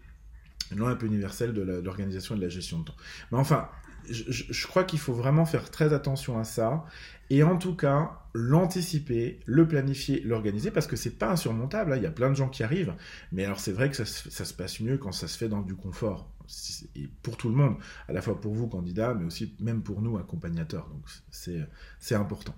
une 0.73 0.79
loi 0.79 0.91
un 0.91 0.97
peu 0.97 1.07
universelle 1.07 1.53
de 1.53 1.63
l'organisation 1.63 2.35
et 2.35 2.39
de 2.39 2.43
la 2.43 2.49
gestion 2.49 2.81
de 2.81 2.85
temps. 2.85 2.97
Mais 3.31 3.39
enfin, 3.39 3.69
je, 4.09 4.67
crois 4.67 4.85
qu'il 4.85 4.99
faut 4.99 5.15
vraiment 5.15 5.47
faire 5.47 5.71
très 5.71 5.93
attention 5.93 6.39
à 6.39 6.45
ça 6.45 6.85
et 7.31 7.43
en 7.43 7.57
tout 7.57 7.75
cas 7.75 8.21
l'anticiper, 8.35 9.41
le 9.47 9.67
planifier, 9.67 10.21
l'organiser 10.21 10.71
parce 10.71 10.87
que 10.87 10.97
c'est 10.97 11.19
pas 11.19 11.31
insurmontable. 11.31 11.93
Hein. 11.93 11.97
Il 11.97 12.03
y 12.03 12.07
a 12.07 12.11
plein 12.11 12.31
de 12.31 12.35
gens 12.35 12.49
qui 12.49 12.63
arrivent, 12.63 12.95
mais 13.33 13.45
alors 13.45 13.61
c'est 13.61 13.73
vrai 13.73 13.91
que 13.91 13.97
ça, 13.97 14.05
ça, 14.05 14.45
se 14.45 14.55
passe 14.55 14.81
mieux 14.81 14.99
quand 14.99 15.13
ça 15.13 15.29
se 15.29 15.39
fait 15.39 15.49
dans 15.49 15.63
du 15.63 15.75
confort 15.75 16.31
et 16.95 17.09
pour 17.23 17.37
tout 17.37 17.49
le 17.49 17.55
monde, 17.55 17.77
à 18.09 18.13
la 18.13 18.21
fois 18.21 18.39
pour 18.41 18.53
vous 18.53 18.69
candidats, 18.69 19.15
mais 19.15 19.25
aussi 19.25 19.55
même 19.61 19.83
pour 19.83 20.03
nous 20.03 20.19
accompagnateurs. 20.19 20.89
Donc 20.89 21.05
c'est 21.31 22.15
important. 22.15 22.55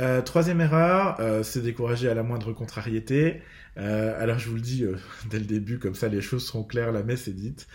Euh, 0.00 0.22
troisième 0.22 0.60
erreur, 0.60 1.20
euh, 1.20 1.42
c'est 1.42 1.60
décourager 1.60 2.08
à 2.08 2.14
la 2.14 2.22
moindre 2.22 2.52
contrariété. 2.52 3.42
Euh, 3.76 4.20
alors 4.20 4.38
je 4.38 4.48
vous 4.48 4.56
le 4.56 4.60
dis 4.60 4.84
dès 5.30 5.38
le 5.38 5.44
début, 5.44 5.78
comme 5.78 5.94
ça 5.94 6.08
les 6.08 6.20
choses 6.20 6.46
seront 6.46 6.64
claires, 6.64 6.92
la 6.92 7.02
messe 7.02 7.28
est 7.28 7.32
dite. 7.32 7.68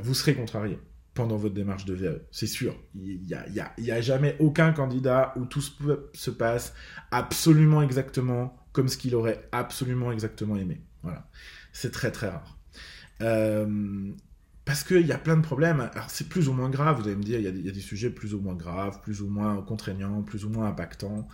vous 0.00 0.14
serez 0.14 0.34
contrarié 0.34 0.78
pendant 1.12 1.36
votre 1.36 1.54
démarche 1.54 1.84
de 1.84 1.94
VAE, 1.94 2.20
c'est 2.30 2.46
sûr. 2.46 2.76
Il 2.94 3.20
n'y 3.22 3.34
a, 3.34 3.44
y 3.78 3.90
a, 3.90 4.00
jamais 4.00 4.36
aucun 4.38 4.72
candidat 4.72 5.34
où 5.36 5.44
tout 5.44 5.60
se 5.60 6.30
passe 6.30 6.72
absolument 7.10 7.82
exactement 7.82 8.56
comme 8.72 8.88
ce 8.88 8.96
qu'il 8.96 9.16
aurait 9.16 9.48
absolument 9.50 10.12
exactement 10.12 10.56
aimé. 10.56 10.80
Voilà, 11.02 11.28
c'est 11.72 11.90
très 11.90 12.12
très 12.12 12.28
rare. 12.28 12.58
Parce 14.70 14.84
qu'il 14.84 15.04
y 15.04 15.10
a 15.10 15.18
plein 15.18 15.36
de 15.36 15.42
problèmes. 15.42 15.80
Alors, 15.80 16.10
c'est 16.10 16.28
plus 16.28 16.48
ou 16.48 16.52
moins 16.52 16.70
grave, 16.70 17.00
vous 17.00 17.08
allez 17.08 17.16
me 17.16 17.24
dire, 17.24 17.40
il 17.40 17.66
y, 17.66 17.68
a 17.68 17.72
des, 17.72 17.80
sujets 17.80 18.08
plus 18.08 18.34
ou 18.34 18.40
moins 18.40 18.54
graves, 18.54 19.00
plus 19.00 19.20
ou 19.20 19.28
moins 19.28 19.60
contraignants, 19.62 20.22
plus 20.22 20.44
ou 20.44 20.48
moins 20.48 20.68
impactants. 20.68 21.26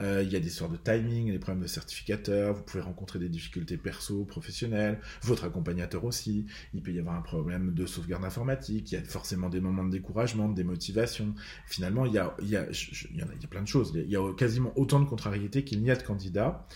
Euh, 0.00 0.24
il 0.24 0.32
y 0.32 0.34
a 0.34 0.40
des 0.40 0.48
histoires 0.48 0.70
de 0.70 0.76
timing, 0.76 1.30
des 1.30 1.38
problèmes 1.38 1.62
de 1.62 1.68
certificateur, 1.68 2.52
vous 2.52 2.64
pouvez 2.64 2.82
rencontrer 2.82 3.20
des 3.20 3.28
difficultés 3.28 3.76
perso, 3.76 4.24
professionnelles, 4.24 4.98
votre 5.22 5.44
accompagnateur 5.44 6.04
aussi. 6.04 6.46
Il 6.74 6.82
peut 6.82 6.90
y 6.90 6.98
avoir 6.98 7.14
un 7.14 7.22
problème 7.22 7.74
de 7.74 7.86
sauvegarde 7.86 8.24
informatique, 8.24 8.90
il 8.90 8.96
y 8.96 8.98
a 8.98 9.04
forcément 9.04 9.50
des 9.50 9.60
moments 9.60 9.84
de 9.84 9.92
découragement, 9.92 10.48
de 10.48 10.56
démotivation. 10.56 11.36
Finalement, 11.66 12.06
il 12.06 12.14
y 12.14 12.18
a, 12.18 12.34
y 12.42 12.56
a, 12.56 12.66
il 13.12 13.18
y 13.18 13.22
a, 13.22 13.48
plein 13.48 13.62
de 13.62 13.68
choses. 13.68 13.92
Il 13.94 14.10
y 14.10 14.16
a 14.16 14.34
quasiment 14.34 14.72
autant 14.76 14.98
de 14.98 15.08
contrariétés 15.08 15.62
qu'il 15.62 15.80
n'y 15.80 15.92
a 15.92 15.94
de 15.94 16.02
candidats. 16.02 16.66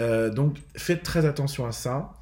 Euh, 0.00 0.30
donc, 0.30 0.56
faites 0.74 1.02
très 1.02 1.26
attention 1.26 1.66
à 1.66 1.72
ça. 1.72 2.14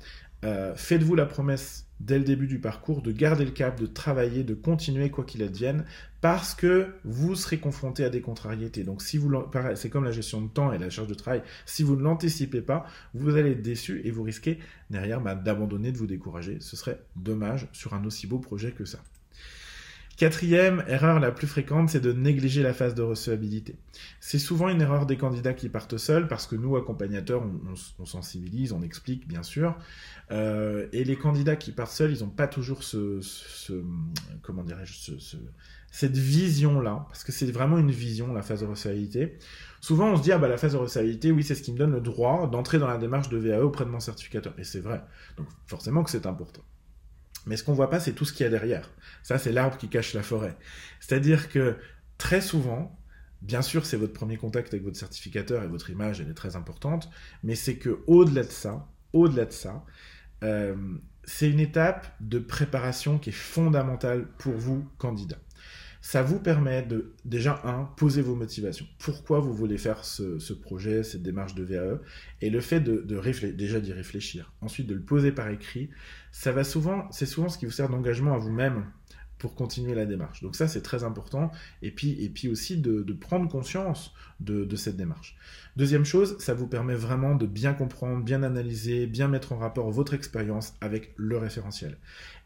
Euh, 0.45 0.75
faites-vous 0.75 1.15
la 1.15 1.27
promesse 1.27 1.88
dès 2.01 2.19
le 2.19 2.25
début 2.25 2.47
du 2.47 2.59
parcours 2.59 3.03
de 3.03 3.13
garder 3.13 3.45
le 3.45 3.51
cap, 3.51 3.81
de 3.81 3.87
travailler, 3.87 4.45
de 4.45 4.55
continuer 4.55 5.11
quoi 5.11 5.25
qu'il 5.25 5.43
advienne, 5.43 5.85
parce 6.21 6.55
que 6.55 6.95
vous 7.05 7.35
serez 7.35 7.59
confronté 7.59 8.05
à 8.05 8.11
des 8.11 8.21
contrariétés. 8.21 8.85
Donc 8.85 9.03
si 9.03 9.19
vous 9.19 9.33
c'est 9.75 9.91
comme 9.91 10.05
la 10.05 10.13
gestion 10.13 10.41
de 10.41 10.49
temps 10.49 10.73
et 10.73 10.79
la 10.79 10.91
charge 10.91 11.09
de 11.09 11.15
travail, 11.15 11.43
si 11.67 11.83
vous 11.83 11.97
ne 11.97 12.03
l'anticipez 12.03 12.61
pas, 12.61 12.87
vous 13.15 13.37
allez 13.37 13.53
être 13.53 13.63
déçu 13.63 14.01
et 14.05 14.11
vous 14.11 14.23
risquez 14.23 14.59
derrière 14.91 15.21
bah, 15.21 15.35
d'abandonner, 15.35 15.93
de 15.93 15.99
vous 15.99 16.07
décourager. 16.07 16.59
Ce 16.61 16.77
serait 16.77 17.01
dommage 17.17 17.69
sur 17.73 17.95
un 17.95 18.05
aussi 18.05 18.27
beau 18.27 18.39
projet 18.39 18.73
que 18.73 18.85
ça. 18.85 18.99
Quatrième 20.19 20.83
erreur 20.89 21.21
la 21.21 21.31
plus 21.31 21.47
fréquente, 21.47 21.91
c'est 21.91 22.01
de 22.01 22.13
négliger 22.13 22.65
la 22.65 22.75
phase 22.75 22.97
de 22.97 23.03
recevabilité. 23.03 23.77
C'est 24.19 24.41
souvent 24.41 24.69
une 24.69 24.81
erreur 24.81 25.07
des 25.07 25.17
candidats 25.17 25.55
qui 25.55 25.69
partent 25.69 25.97
seuls 25.97 26.27
parce 26.27 26.49
que 26.49 26.57
nous, 26.57 26.77
accompagnateurs, 26.77 27.45
on, 28.01 28.05
sensibilise, 28.05 28.73
on 28.73 28.83
explique, 28.83 29.29
bien 29.29 29.45
sûr. 29.45 29.77
Euh, 30.33 30.89
et 30.93 31.05
les 31.05 31.15
candidats 31.15 31.55
qui 31.55 31.71
partent 31.71 31.93
seuls, 31.93 32.11
ils 32.11 32.25
n'ont 32.25 32.31
pas 32.31 32.49
toujours 32.49 32.83
ce, 32.83 33.21
dirais-je, 34.67 35.13
cette 35.93 36.17
vision-là, 36.17 37.07
parce 37.09 37.23
que 37.23 37.31
c'est 37.31 37.47
vraiment 37.53 37.79
une 37.79 37.93
vision, 37.93 38.33
la 38.35 38.43
phase 38.43 38.63
de 38.63 38.67
recevabilité. 38.67 39.39
Souvent, 39.81 40.11
on 40.11 40.17
se 40.17 40.23
dit, 40.23 40.33
ah 40.33 40.39
bah, 40.39 40.49
la 40.49 40.59
phase 40.59 40.73
de 40.73 40.79
recevabilité, 40.79 41.31
oui, 41.31 41.45
c'est 41.45 41.55
ce 41.55 41.63
qui 41.63 41.73
me 41.73 41.79
donne 41.79 41.93
le 41.93 42.01
droit 42.01 42.51
d'entrer 42.51 42.81
dans 42.81 42.89
la 42.89 42.99
démarche 42.99 43.29
de 43.29 43.39
VAE 43.39 43.65
auprès 43.65 43.85
de 43.85 43.91
mon 43.91 44.01
certificateur. 44.01 44.53
Et 44.59 44.65
c'est 44.65 44.81
vrai. 44.81 45.01
Donc, 45.37 45.47
forcément 45.69 46.03
que 46.03 46.11
c'est 46.11 46.27
important. 46.27 46.63
Mais 47.49 47.57
ce 47.57 47.65
qu'on 47.65 47.73
voit 47.73 47.91
pas, 47.91 47.99
c'est 47.99 48.13
tout 48.13 48.25
ce 48.25 48.33
qu'il 48.33 48.45
y 48.45 48.47
a 48.47 48.51
derrière. 48.51 48.91
Ça, 49.23 49.39
c'est 49.39 49.53
l'arbre 49.53 49.77
qui 49.77 49.89
cache 49.89 50.15
la 50.15 50.23
forêt. 50.23 50.57
C'est-à-dire 51.01 51.49
que 51.49 51.77
très 52.19 52.41
souvent, 52.41 52.97
bien 53.43 53.63
sûr, 53.63 53.87
c'est 53.87 53.97
votre 53.97 54.13
premier 54.13 54.37
contact 54.37 54.73
avec 54.75 54.85
votre 54.85 54.99
certificateur 54.99 55.63
et 55.63 55.67
votre 55.67 55.91
image, 55.91 56.21
elle 56.21 56.29
est 56.29 56.35
très 56.35 56.57
importante, 56.57 57.11
mais 57.43 57.55
c'est 57.55 57.77
que 57.77 58.01
au-delà 58.07 58.45
de 58.45 58.51
ça, 58.51 58.87
au-delà 59.13 59.47
de 59.47 59.53
ça, 59.53 59.85
euh, 60.45 60.77
c'est 61.25 61.51
une 61.51 61.61
étape 61.61 62.15
de 62.21 62.39
préparation 62.39 63.19
qui 63.19 63.31
est 63.31 63.33
fondamentale 63.33 64.29
pour 64.39 64.55
vous, 64.55 64.87
candidat. 64.99 65.39
Ça 66.01 66.23
vous 66.23 66.39
permet 66.39 66.83
de, 66.83 67.13
déjà, 67.25 67.61
un, 67.65 67.85
poser 67.97 68.23
vos 68.23 68.35
motivations. 68.35 68.87
Pourquoi 68.99 69.41
vous 69.41 69.53
voulez 69.53 69.79
faire 69.79 70.05
ce, 70.05 70.53
projet, 70.53 71.03
cette 71.03 71.23
démarche 71.23 71.55
de 71.55 71.65
VAE 71.65 72.01
Et 72.41 72.51
le 72.51 72.61
fait 72.61 72.81
de, 72.81 73.05
déjà 73.51 73.81
d'y 73.81 73.93
réfléchir, 73.93 74.53
ensuite 74.61 74.87
de 74.87 74.95
le 74.95 75.03
poser 75.03 75.33
par 75.33 75.49
écrit, 75.49 75.91
ça 76.31 76.53
va 76.53 76.65
souvent, 76.65 77.11
c'est 77.11 77.27
souvent 77.27 77.49
ce 77.49 77.59
qui 77.59 77.67
vous 77.67 77.73
sert 77.73 77.89
d'engagement 77.89 78.35
à 78.35 78.39
vous-même 78.39 78.87
pour 79.39 79.55
continuer 79.55 79.95
la 79.95 80.05
démarche. 80.05 80.43
Donc 80.43 80.57
ça, 80.57 80.69
c'est 80.69 80.83
très 80.83 81.05
important. 81.05 81.51
Et 81.81 81.91
puis, 81.91 82.23
et 82.23 82.29
puis 82.29 82.49
aussi 82.49 82.77
de, 82.77 83.13
prendre 83.13 83.49
conscience 83.49 84.13
de, 84.41 84.77
cette 84.77 84.97
démarche. 84.97 85.37
Deuxième 85.79 86.05
chose, 86.05 86.37
ça 86.41 86.55
vous 86.55 86.67
permet 86.67 86.97
vraiment 86.97 87.37
de 87.37 87.47
bien 87.47 87.73
comprendre, 87.73 88.25
bien 88.25 88.43
analyser, 88.43 89.07
bien 89.07 89.29
mettre 89.29 89.53
en 89.53 89.59
rapport 89.59 89.93
votre 89.93 90.13
expérience 90.13 90.75
avec 90.81 91.15
le 91.17 91.39
référentiel. 91.39 91.99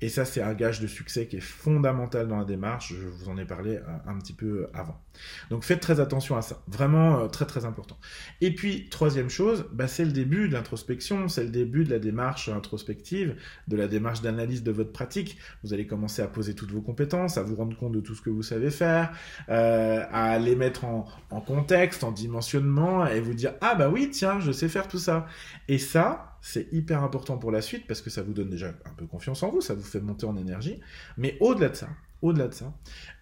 Et 0.02 0.08
ça, 0.08 0.24
c'est 0.24 0.42
un 0.42 0.52
gage 0.52 0.80
de 0.80 0.88
succès 0.88 1.26
qui 1.26 1.36
est 1.36 1.40
fondamental 1.40 2.26
dans 2.26 2.36
la 2.36 2.44
démarche. 2.44 2.92
Je 2.92 3.06
vous 3.06 3.28
en 3.28 3.38
ai 3.38 3.44
parlé 3.44 3.76
euh, 3.76 3.82
un, 4.06 4.18
petit 4.18 4.32
peu 4.32 4.66
avant. 4.74 5.00
Donc 5.48 5.62
faites 5.62 5.78
très 5.78 6.00
attention 6.00 6.36
à 6.36 6.42
ça. 6.42 6.60
Vraiment 6.66 7.20
euh, 7.20 7.28
très 7.28 7.46
très 7.46 7.64
important. 7.64 7.96
Et 8.40 8.52
puis, 8.52 8.88
troisième 8.90 9.30
chose, 9.30 9.64
bah, 9.72 9.86
c'est 9.86 10.04
le 10.04 10.10
début 10.10 10.48
de 10.48 10.54
l'introspection, 10.54 11.28
c'est 11.28 11.44
le 11.44 11.50
début 11.50 11.84
de 11.84 11.90
la 11.90 12.00
démarche 12.00 12.48
introspective, 12.48 13.36
de 13.68 13.76
la 13.76 13.86
démarche 13.86 14.22
d'analyse 14.22 14.64
de 14.64 14.72
votre 14.72 14.90
pratique. 14.90 15.38
Vous 15.62 15.72
allez 15.72 15.86
commencer 15.86 16.20
à 16.20 16.26
poser 16.26 16.54
toutes 16.56 16.72
vos 16.72 16.82
compétences, 16.82 17.38
à 17.38 17.44
vous 17.44 17.54
rendre 17.54 17.76
compte 17.76 17.92
de 17.92 18.00
tout 18.00 18.16
ce 18.16 18.22
que 18.22 18.30
vous 18.30 18.42
savez 18.42 18.70
faire, 18.70 19.12
euh, 19.50 20.04
à 20.10 20.36
les 20.40 20.56
mettre 20.56 20.84
en, 20.84 21.06
contexte, 21.46 22.02
en 22.02 22.10
dimensionnement, 22.10 23.06
vous 23.22 23.34
dire 23.34 23.54
ah 23.60 23.74
bah 23.74 23.88
oui 23.88 24.10
tiens 24.10 24.40
je 24.40 24.52
sais 24.52 24.68
faire 24.68 24.88
tout 24.88 24.98
ça 24.98 25.26
et 25.68 25.78
ça 25.78 26.36
c'est 26.42 26.68
hyper 26.72 27.02
important 27.02 27.38
pour 27.38 27.50
la 27.50 27.62
suite 27.62 27.86
parce 27.86 28.02
que 28.02 28.10
ça 28.10 28.22
vous 28.22 28.32
donne 28.32 28.50
déjà 28.50 28.68
un 28.68 28.94
peu 28.96 29.06
confiance 29.06 29.42
en 29.42 29.50
vous 29.50 29.60
ça 29.60 29.74
vous 29.74 29.82
fait 29.82 30.00
monter 30.00 30.26
en 30.26 30.36
énergie 30.36 30.80
mais 31.16 31.36
au-delà 31.40 31.68
de 31.68 31.76
ça 31.76 31.88
au-delà 32.22 32.46
de 32.48 32.54
ça, 32.54 32.72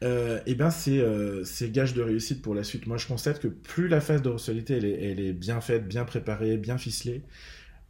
euh, 0.05 0.41
eh 0.47 0.55
ben 0.55 0.71
c'est 0.71 0.99
euh, 0.99 1.43
gage 1.63 1.95
de 1.95 2.03
réussite 2.03 2.43
pour 2.43 2.55
la 2.55 2.63
suite. 2.63 2.87
Moi, 2.87 2.99
je 2.99 3.07
constate 3.07 3.41
que 3.41 3.49
plus 3.49 3.89
la 3.89 4.01
phase 4.01 4.21
de 4.21 4.29
recevabilité 4.29 4.75
elle 4.77 5.21
est, 5.21 5.33
bien 5.33 5.61
faite, 5.63 5.89
bien 5.89 6.05
préparée, 6.05 6.59
bien 6.59 6.77
ficelée, 6.77 7.23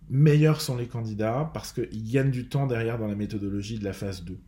meilleurs 0.08 0.60
sont 0.60 0.76
les 0.76 0.86
candidats 0.86 1.50
parce 1.52 1.72
qu'ils 1.72 2.10
gagnent 2.10 2.30
du 2.30 2.48
temps 2.48 2.66
derrière 2.66 2.96
dans 2.98 3.08
la 3.08 3.16
méthodologie 3.16 3.78
de 3.78 3.84
la 3.84 3.92
phase 3.92 4.24
2. 4.24 4.38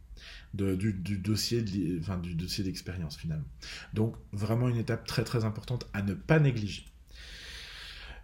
De, 0.54 0.74
du, 0.74 0.92
dossier 1.16 1.64
enfin, 1.98 2.18
du 2.18 2.34
dossier 2.34 2.62
d'expérience 2.62 3.16
finalement. 3.16 3.46
Donc 3.94 4.14
vraiment 4.32 4.68
une 4.68 4.76
étape 4.76 5.06
très 5.06 5.24
très 5.24 5.46
importante 5.46 5.88
à 5.94 6.02
ne 6.02 6.12
pas 6.12 6.38
négliger. 6.38 6.84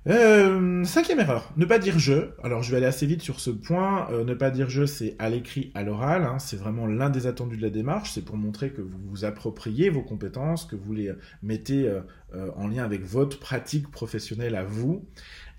Euh, 0.08 0.84
cinquième 0.84 1.20
erreur, 1.20 1.52
ne 1.58 1.66
pas 1.66 1.78
dire 1.78 1.98
je. 1.98 2.30
Alors 2.42 2.62
je 2.62 2.70
vais 2.70 2.78
aller 2.78 2.86
assez 2.86 3.04
vite 3.04 3.20
sur 3.20 3.40
ce 3.40 3.50
point. 3.50 4.10
Euh, 4.10 4.24
ne 4.24 4.32
pas 4.32 4.50
dire 4.50 4.70
je, 4.70 4.86
c'est 4.86 5.14
à 5.18 5.28
l'écrit, 5.28 5.70
à 5.74 5.82
l'oral. 5.82 6.24
Hein. 6.24 6.38
C'est 6.38 6.56
vraiment 6.56 6.86
l'un 6.86 7.10
des 7.10 7.26
attendus 7.26 7.58
de 7.58 7.62
la 7.62 7.68
démarche. 7.68 8.12
C'est 8.12 8.24
pour 8.24 8.38
montrer 8.38 8.70
que 8.70 8.80
vous 8.80 8.98
vous 9.10 9.26
appropriez 9.26 9.90
vos 9.90 10.02
compétences, 10.02 10.64
que 10.64 10.76
vous 10.76 10.94
les 10.94 11.12
mettez 11.42 11.86
euh, 11.86 12.50
en 12.56 12.68
lien 12.68 12.84
avec 12.84 13.02
votre 13.04 13.38
pratique 13.38 13.90
professionnelle 13.90 14.56
à 14.56 14.64
vous. 14.64 15.04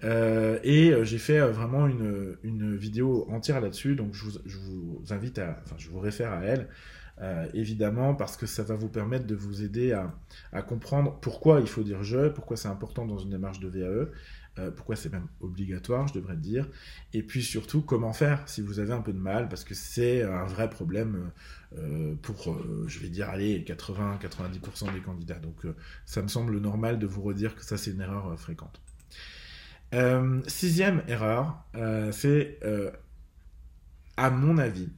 et 0.02 0.94
j'ai 1.04 1.18
fait 1.20 1.40
vraiment 1.42 1.86
une, 1.86 2.38
une, 2.44 2.76
vidéo 2.76 3.28
entière 3.30 3.62
là-dessus, 3.62 3.96
donc 3.96 4.14
je 4.14 4.24
vous, 4.26 4.32
je 4.46 4.58
vous, 4.58 5.04
invite 5.10 5.38
à, 5.40 5.62
enfin 5.64 5.76
je 5.78 5.90
vous 5.90 6.00
réfère 6.00 6.32
à 6.32 6.42
elle. 6.44 6.70
évidemment, 7.54 8.16
parce 8.16 8.38
que 8.38 8.46
ça 8.46 8.64
va 8.64 8.76
vous 8.76 8.88
permettre 8.88 9.28
de 9.28 9.36
vous 9.36 9.62
aider 9.62 9.92
à, 9.92 10.14
à 10.54 10.62
comprendre 10.62 11.20
pourquoi 11.22 11.60
il 11.60 11.68
faut 11.68 11.84
dire 11.84 12.02
je, 12.02 12.30
pourquoi 12.30 12.56
c'est 12.56 12.70
important 12.70 13.06
dans 13.06 13.18
une 13.18 13.32
démarche 13.32 13.60
de 13.60 13.68
VAE, 13.68 14.08
euh, 14.60 14.72
pourquoi 14.72 14.96
c'est 14.96 15.12
même 15.12 15.28
obligatoire, 15.40 16.08
je 16.08 16.14
devrais 16.14 16.36
dire, 16.36 16.68
et 17.14 17.24
puis 17.24 17.44
surtout 17.44 17.82
comment 17.82 18.14
faire 18.14 18.48
si 18.48 18.62
vous 18.62 18.80
avez 18.80 18.94
un 18.94 19.02
peu 19.02 19.14
de 19.14 19.20
mal, 19.20 19.48
parce 19.48 19.64
que 19.64 19.74
c'est 19.74 20.24
un 20.24 20.46
vrai 20.46 20.70
problème 20.70 21.32
euh, 21.78 22.16
pour, 22.22 22.52
euh, 22.52 22.86
je 22.88 23.00
vais 23.00 23.10
dire, 23.10 23.30
allez, 23.30 23.64
80-90% 23.64 24.94
des 24.94 25.00
candidats. 25.00 25.40
Donc 25.40 25.66
ça 26.06 26.22
me 26.22 26.28
semble 26.28 26.60
normal 26.60 27.00
de 27.00 27.08
vous 27.08 27.22
redire 27.22 27.56
que 27.56 27.64
ça 27.64 27.78
c'est 27.78 27.92
une 27.92 28.02
erreur 28.02 28.38
fréquente. 28.40 28.82
sixième 30.48 31.04
erreur, 31.08 31.64
c'est, 32.12 32.60
à 34.18 34.30
mon 34.30 34.58
avis, 34.58 34.90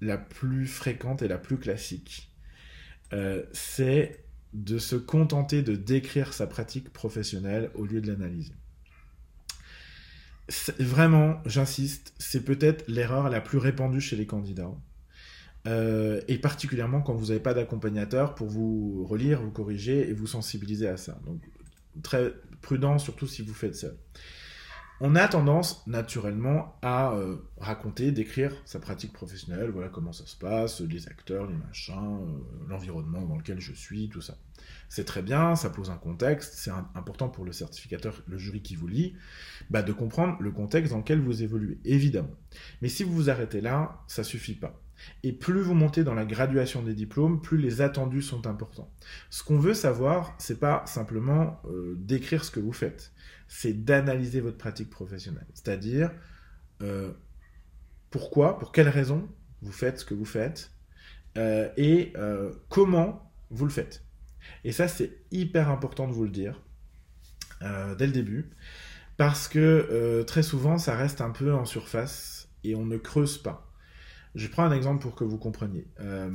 la 0.00 0.18
plus 0.18 0.66
fréquente 0.66 1.22
et 1.22 1.28
la 1.28 1.38
plus 1.38 1.58
classique. 1.58 2.32
c'est 3.52 4.20
de 4.52 4.78
se 4.78 4.96
contenter 4.96 5.62
de 5.62 5.74
décrire 5.74 6.32
sa 6.32 6.46
pratique 6.46 6.92
professionnelle 6.92 7.70
au 7.74 7.86
lieu 7.86 8.00
de 8.00 8.06
l'analyser 8.06 8.54
vraiment, 10.78 11.40
j'insiste, 11.46 12.14
c'est 12.18 12.44
peut-être 12.44 12.84
l'erreur 12.88 13.30
la 13.30 13.40
plus 13.40 13.58
répandue 13.58 14.00
chez 14.00 14.16
les 14.16 14.26
candidats. 14.26 14.70
Euh, 15.66 16.20
et 16.28 16.36
particulièrement 16.36 17.00
quand 17.00 17.14
vous 17.14 17.28
n'avez 17.28 17.40
pas 17.40 17.54
d'accompagnateur 17.54 18.34
pour 18.34 18.48
vous 18.48 19.06
relire, 19.06 19.40
vous 19.40 19.50
corriger 19.50 20.10
et 20.10 20.12
vous 20.12 20.26
sensibiliser 20.26 20.88
à 20.88 20.98
ça. 20.98 21.18
Donc, 21.24 21.40
très 22.02 22.34
prudent, 22.60 22.98
surtout 22.98 23.26
si 23.26 23.42
vous 23.42 23.54
faites 23.54 23.74
ça. 23.74 23.88
On 25.06 25.16
a 25.16 25.28
tendance 25.28 25.86
naturellement 25.86 26.78
à 26.80 27.12
euh, 27.12 27.36
raconter, 27.58 28.10
décrire 28.10 28.56
sa 28.64 28.80
pratique 28.80 29.12
professionnelle, 29.12 29.68
voilà 29.68 29.90
comment 29.90 30.14
ça 30.14 30.24
se 30.24 30.34
passe, 30.34 30.80
les 30.80 31.08
acteurs, 31.08 31.46
les 31.46 31.54
machins, 31.54 32.22
euh, 32.22 32.68
l'environnement 32.70 33.20
dans 33.20 33.36
lequel 33.36 33.60
je 33.60 33.74
suis, 33.74 34.08
tout 34.08 34.22
ça. 34.22 34.38
C'est 34.88 35.04
très 35.04 35.20
bien, 35.20 35.56
ça 35.56 35.68
pose 35.68 35.90
un 35.90 35.98
contexte, 35.98 36.54
c'est 36.54 36.70
important 36.94 37.28
pour 37.28 37.44
le 37.44 37.52
certificateur, 37.52 38.22
le 38.26 38.38
jury 38.38 38.62
qui 38.62 38.76
vous 38.76 38.86
lit, 38.86 39.14
bah, 39.68 39.82
de 39.82 39.92
comprendre 39.92 40.38
le 40.40 40.50
contexte 40.52 40.92
dans 40.92 41.00
lequel 41.00 41.20
vous 41.20 41.42
évoluez, 41.42 41.78
évidemment. 41.84 42.34
Mais 42.80 42.88
si 42.88 43.04
vous 43.04 43.12
vous 43.12 43.28
arrêtez 43.28 43.60
là, 43.60 44.00
ça 44.06 44.24
suffit 44.24 44.54
pas. 44.54 44.80
Et 45.22 45.32
plus 45.32 45.60
vous 45.60 45.74
montez 45.74 46.02
dans 46.02 46.14
la 46.14 46.24
graduation 46.24 46.82
des 46.82 46.94
diplômes, 46.94 47.42
plus 47.42 47.58
les 47.58 47.82
attendus 47.82 48.22
sont 48.22 48.46
importants. 48.46 48.90
Ce 49.28 49.44
qu'on 49.44 49.58
veut 49.58 49.74
savoir, 49.74 50.34
c'est 50.38 50.60
pas 50.60 50.82
simplement 50.86 51.60
euh, 51.66 51.94
d'écrire 51.98 52.42
ce 52.42 52.50
que 52.50 52.60
vous 52.60 52.72
faites, 52.72 53.12
c'est 53.54 53.72
d'analyser 53.72 54.40
votre 54.40 54.58
pratique 54.58 54.90
professionnelle. 54.90 55.46
C'est-à-dire 55.54 56.10
euh, 56.82 57.12
pourquoi, 58.10 58.58
pour 58.58 58.72
quelles 58.72 58.88
raisons 58.88 59.28
vous 59.62 59.70
faites 59.70 60.00
ce 60.00 60.04
que 60.04 60.14
vous 60.14 60.24
faites 60.24 60.72
euh, 61.38 61.68
et 61.76 62.12
comment 62.68 63.32
vous 63.50 63.64
le 63.64 63.70
faites. 63.70 64.04
Et 64.64 64.72
ça, 64.72 64.88
c'est 64.88 65.22
hyper 65.30 65.70
important 65.70 66.08
de 66.08 66.12
vous 66.12 66.24
le 66.24 66.30
dire 66.30 66.60
dès 67.60 68.06
le 68.06 68.12
début, 68.12 68.50
parce 69.16 69.48
que 69.48 70.22
très 70.26 70.42
souvent, 70.42 70.76
ça 70.76 70.96
reste 70.96 71.22
un 71.22 71.30
peu 71.30 71.54
en 71.54 71.64
surface 71.64 72.50
et 72.62 72.74
on 72.74 72.84
ne 72.84 72.98
creuse 72.98 73.38
pas. 73.38 73.74
Je 74.34 74.48
prends 74.48 74.64
un 74.64 74.72
exemple 74.72 75.00
pour 75.00 75.14
que 75.14 75.22
vous 75.22 75.38
compreniez. 75.38 75.86
Euh, 76.00 76.28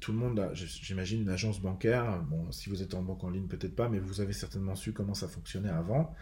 tout 0.00 0.12
le 0.12 0.18
monde 0.18 0.50
j'imagine, 0.52 1.22
une 1.22 1.30
agence 1.30 1.60
bancaire. 1.60 2.22
Bon, 2.24 2.52
si 2.52 2.68
vous 2.68 2.82
êtes 2.82 2.92
en 2.92 3.02
banque 3.02 3.24
en 3.24 3.30
ligne, 3.30 3.46
peut-être 3.46 3.74
pas, 3.74 3.88
mais 3.88 3.98
vous 3.98 4.20
avez 4.20 4.34
certainement 4.34 4.74
su 4.74 4.92
comment 4.92 5.14
ça 5.14 5.26
fonctionnait 5.26 5.70
avant. 5.70 6.14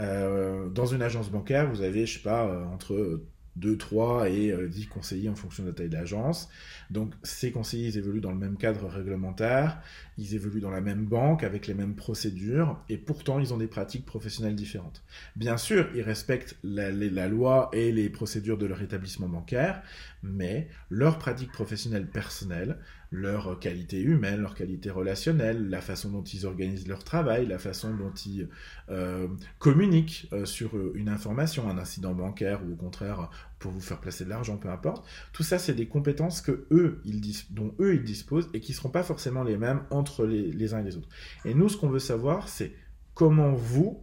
Euh, 0.00 0.68
dans 0.68 0.86
une 0.86 1.02
agence 1.02 1.30
bancaire, 1.30 1.68
vous 1.70 1.82
avez, 1.82 2.06
je 2.06 2.18
sais 2.18 2.22
pas, 2.22 2.46
euh, 2.46 2.64
entre 2.66 3.20
2, 3.56 3.76
3 3.76 4.28
et 4.28 4.54
10 4.68 4.86
conseillers 4.86 5.28
en 5.28 5.34
fonction 5.34 5.64
de 5.64 5.68
la 5.68 5.74
taille 5.74 5.88
de 5.88 5.96
l'agence. 5.96 6.48
Donc 6.90 7.12
ces 7.24 7.50
conseillers, 7.50 7.88
ils 7.88 7.98
évoluent 7.98 8.20
dans 8.20 8.30
le 8.30 8.38
même 8.38 8.56
cadre 8.56 8.86
réglementaire, 8.86 9.80
ils 10.16 10.36
évoluent 10.36 10.60
dans 10.60 10.70
la 10.70 10.80
même 10.80 11.06
banque 11.06 11.42
avec 11.42 11.66
les 11.66 11.74
mêmes 11.74 11.96
procédures, 11.96 12.80
et 12.88 12.96
pourtant 12.96 13.40
ils 13.40 13.52
ont 13.52 13.56
des 13.56 13.66
pratiques 13.66 14.06
professionnelles 14.06 14.54
différentes. 14.54 15.02
Bien 15.34 15.56
sûr, 15.56 15.88
ils 15.94 16.02
respectent 16.02 16.56
la, 16.62 16.92
la 16.92 17.26
loi 17.28 17.68
et 17.72 17.90
les 17.90 18.08
procédures 18.10 18.58
de 18.58 18.66
leur 18.66 18.80
établissement 18.80 19.28
bancaire, 19.28 19.82
mais 20.22 20.68
leurs 20.88 21.18
pratiques 21.18 21.52
professionnelles 21.52 22.06
personnelles 22.06 22.78
leur 23.10 23.58
qualité 23.58 24.00
humaine, 24.00 24.42
leur 24.42 24.54
qualité 24.54 24.90
relationnelle, 24.90 25.68
la 25.68 25.80
façon 25.80 26.10
dont 26.10 26.22
ils 26.22 26.44
organisent 26.46 26.86
leur 26.86 27.04
travail, 27.04 27.46
la 27.46 27.58
façon 27.58 27.94
dont 27.94 28.12
ils 28.26 28.48
euh, 28.90 29.28
communiquent 29.58 30.28
euh, 30.32 30.44
sur 30.44 30.76
euh, 30.76 30.92
une 30.94 31.08
information, 31.08 31.70
un 31.70 31.78
incident 31.78 32.12
bancaire 32.12 32.60
ou 32.66 32.72
au 32.72 32.76
contraire 32.76 33.30
pour 33.58 33.72
vous 33.72 33.80
faire 33.80 33.98
placer 34.00 34.24
de 34.24 34.30
l'argent, 34.30 34.58
peu 34.58 34.68
importe. 34.68 35.06
Tout 35.32 35.42
ça, 35.42 35.58
c'est 35.58 35.74
des 35.74 35.88
compétences 35.88 36.42
que 36.42 36.66
eux, 36.70 37.02
dont 37.50 37.74
eux, 37.80 37.94
ils 37.94 38.04
disposent 38.04 38.50
et 38.52 38.60
qui 38.60 38.72
ne 38.72 38.76
seront 38.76 38.90
pas 38.90 39.02
forcément 39.02 39.42
les 39.42 39.56
mêmes 39.56 39.82
entre 39.90 40.26
les, 40.26 40.52
les 40.52 40.74
uns 40.74 40.80
et 40.80 40.84
les 40.84 40.96
autres. 40.96 41.08
Et 41.44 41.54
nous, 41.54 41.68
ce 41.68 41.76
qu'on 41.76 41.88
veut 41.88 41.98
savoir, 41.98 42.48
c'est 42.48 42.72
comment 43.14 43.52
vous, 43.52 44.02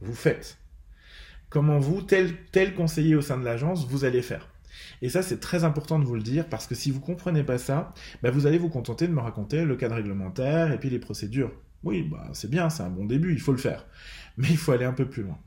vous 0.00 0.14
faites. 0.14 0.58
Comment 1.50 1.78
vous, 1.78 2.02
tel, 2.02 2.34
tel 2.52 2.74
conseiller 2.74 3.14
au 3.14 3.22
sein 3.22 3.38
de 3.38 3.44
l'agence, 3.44 3.86
vous 3.86 4.04
allez 4.04 4.22
faire. 4.22 4.48
Et 5.02 5.08
ça, 5.08 5.22
c'est 5.22 5.40
très 5.40 5.64
important 5.64 5.98
de 5.98 6.04
vous 6.04 6.14
le 6.14 6.22
dire 6.22 6.48
parce 6.48 6.66
que 6.66 6.74
si 6.74 6.90
vous 6.90 7.00
comprenez 7.00 7.44
pas 7.44 7.58
ça, 7.58 7.92
bah, 8.22 8.30
vous 8.30 8.46
allez 8.46 8.58
vous 8.58 8.68
contenter 8.68 9.06
de 9.06 9.12
me 9.12 9.20
raconter 9.20 9.64
le 9.64 9.76
cadre 9.76 9.96
réglementaire 9.96 10.72
et 10.72 10.78
puis 10.78 10.90
les 10.90 10.98
procédures. 10.98 11.52
Oui, 11.82 12.02
bah, 12.02 12.28
c'est 12.32 12.50
bien, 12.50 12.70
c'est 12.70 12.82
un 12.82 12.90
bon 12.90 13.04
début, 13.04 13.32
il 13.32 13.40
faut 13.40 13.52
le 13.52 13.58
faire. 13.58 13.86
Mais 14.36 14.48
il 14.50 14.56
faut 14.56 14.72
aller 14.72 14.84
un 14.84 14.92
peu 14.92 15.08
plus 15.08 15.22
loin. 15.22 15.38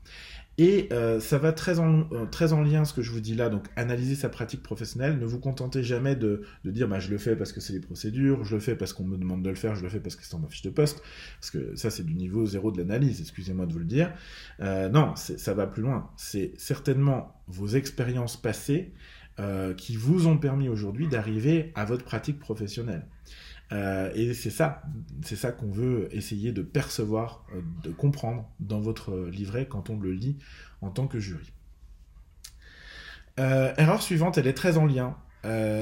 Et 0.60 0.88
euh, 0.92 1.20
ça 1.20 1.38
va 1.38 1.52
très 1.52 1.78
en, 1.78 2.00
euh, 2.12 2.26
très 2.26 2.52
en 2.52 2.60
lien 2.60 2.84
ce 2.84 2.92
que 2.92 3.00
je 3.00 3.10
vous 3.10 3.20
dis 3.20 3.34
là, 3.34 3.48
donc 3.48 3.64
analyser 3.76 4.14
sa 4.14 4.28
pratique 4.28 4.62
professionnelle, 4.62 5.18
ne 5.18 5.24
vous 5.24 5.38
contentez 5.38 5.82
jamais 5.82 6.16
de, 6.16 6.42
de 6.64 6.70
dire 6.70 6.86
bah, 6.86 7.00
je 7.00 7.08
le 7.08 7.16
fais 7.16 7.34
parce 7.34 7.52
que 7.52 7.60
c'est 7.60 7.72
les 7.72 7.80
procédures, 7.80 8.44
je 8.44 8.56
le 8.56 8.60
fais 8.60 8.76
parce 8.76 8.92
qu'on 8.92 9.04
me 9.04 9.16
demande 9.16 9.42
de 9.42 9.48
le 9.48 9.54
faire, 9.54 9.74
je 9.74 9.82
le 9.82 9.88
fais 9.88 10.00
parce 10.00 10.16
que 10.16 10.22
c'est 10.22 10.34
en 10.34 10.38
ma 10.38 10.48
fiche 10.48 10.60
de 10.60 10.68
poste, 10.68 11.02
parce 11.40 11.50
que 11.50 11.74
ça 11.76 11.88
c'est 11.88 12.04
du 12.04 12.12
niveau 12.12 12.44
zéro 12.44 12.70
de 12.72 12.76
l'analyse, 12.76 13.22
excusez-moi 13.22 13.64
de 13.64 13.72
vous 13.72 13.78
le 13.78 13.86
dire. 13.86 14.12
Euh, 14.60 14.90
non, 14.90 15.14
ça 15.16 15.54
va 15.54 15.66
plus 15.66 15.80
loin, 15.82 16.10
c'est 16.18 16.52
certainement 16.58 17.42
vos 17.46 17.68
expériences 17.68 18.36
passées, 18.36 18.92
qui 19.76 19.96
vous 19.96 20.26
ont 20.26 20.36
permis 20.36 20.68
aujourd'hui 20.68 21.08
d'arriver 21.08 21.72
à 21.74 21.84
votre 21.84 22.04
pratique 22.04 22.38
professionnelle. 22.38 23.06
et 23.72 24.34
c'est 24.34 24.50
ça, 24.50 24.82
c'est 25.22 25.36
ça 25.36 25.52
qu'on 25.52 25.70
veut 25.70 26.08
essayer 26.12 26.52
de 26.52 26.62
percevoir, 26.62 27.46
de 27.82 27.90
comprendre 27.90 28.50
dans 28.60 28.80
votre 28.80 29.16
livret 29.28 29.66
quand 29.66 29.90
on 29.90 29.98
le 29.98 30.12
lit 30.12 30.36
en 30.82 30.90
tant 30.90 31.06
que 31.06 31.18
jury. 31.18 31.52
erreur 33.38 34.02
suivante, 34.02 34.38
elle 34.38 34.46
est 34.46 34.54
très 34.54 34.76
en 34.76 34.86
lien, 34.86 35.16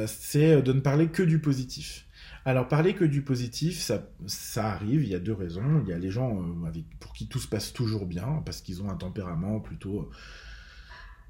c'est 0.07 0.63
de 0.63 0.73
ne 0.73 0.81
parler 0.81 1.09
que 1.09 1.23
du 1.23 1.41
positif. 1.41 2.09
Alors, 2.49 2.67
parler 2.67 2.95
que 2.95 3.05
du 3.05 3.21
positif, 3.21 3.79
ça, 4.27 4.65
arrive, 4.65 5.03
il 5.03 5.11
y 5.11 5.15
a 5.15 5.19
deux 5.19 5.35
raisons. 5.35 5.83
Il 5.85 5.91
y 5.91 5.93
a 5.93 5.99
les 5.99 6.11
gens 6.11 6.41
euh, 6.41 6.83
pour 6.99 7.13
qui 7.13 7.29
tout 7.29 7.41
se 7.41 7.47
passe 7.47 7.75
toujours 7.75 8.07
bien, 8.07 8.43
parce 8.47 8.63
qu'ils 8.63 8.83
ont 8.83 8.89
un 8.89 8.97
tempérament 8.97 9.61
plutôt 9.61 10.01
euh, 10.01 10.11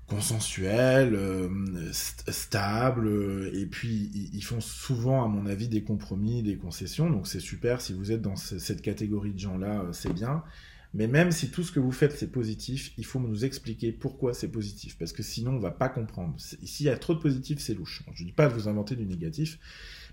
consensuel, 0.08 1.14
euh, 1.14 1.48
stable, 1.92 3.50
et 3.52 3.66
puis 3.66 4.10
ils 4.32 4.42
font 4.42 4.60
souvent, 4.60 5.24
à 5.24 5.28
mon 5.28 5.46
avis, 5.46 5.68
des 5.68 5.82
compromis, 5.82 6.42
des 6.42 6.56
concessions, 6.56 7.10
donc 7.10 7.26
c'est 7.26 7.40
super, 7.40 7.80
si 7.80 7.92
vous 7.92 8.10
êtes 8.10 8.22
dans 8.22 8.36
cette 8.36 8.82
catégorie 8.82 9.32
de 9.32 9.38
gens-là, 9.38 9.84
c'est 9.92 10.12
bien. 10.12 10.42
Mais 10.94 11.06
même 11.06 11.30
si 11.30 11.50
tout 11.50 11.62
ce 11.62 11.70
que 11.70 11.80
vous 11.80 11.92
faites 11.92 12.16
c'est 12.16 12.32
positif, 12.32 12.92
il 12.96 13.04
faut 13.04 13.20
nous 13.20 13.44
expliquer 13.44 13.92
pourquoi 13.92 14.32
c'est 14.32 14.48
positif, 14.48 14.96
parce 14.98 15.12
que 15.12 15.22
sinon 15.22 15.52
on 15.52 15.60
va 15.60 15.70
pas 15.70 15.90
comprendre. 15.90 16.34
S'il 16.38 16.86
y 16.86 16.88
a 16.88 16.96
trop 16.96 17.14
de 17.14 17.20
positif, 17.20 17.58
c'est 17.58 17.74
louche. 17.74 18.02
Je 18.14 18.22
ne 18.22 18.28
dis 18.28 18.32
pas 18.32 18.48
de 18.48 18.54
vous 18.54 18.68
inventer 18.68 18.96
du 18.96 19.04
négatif, 19.04 19.58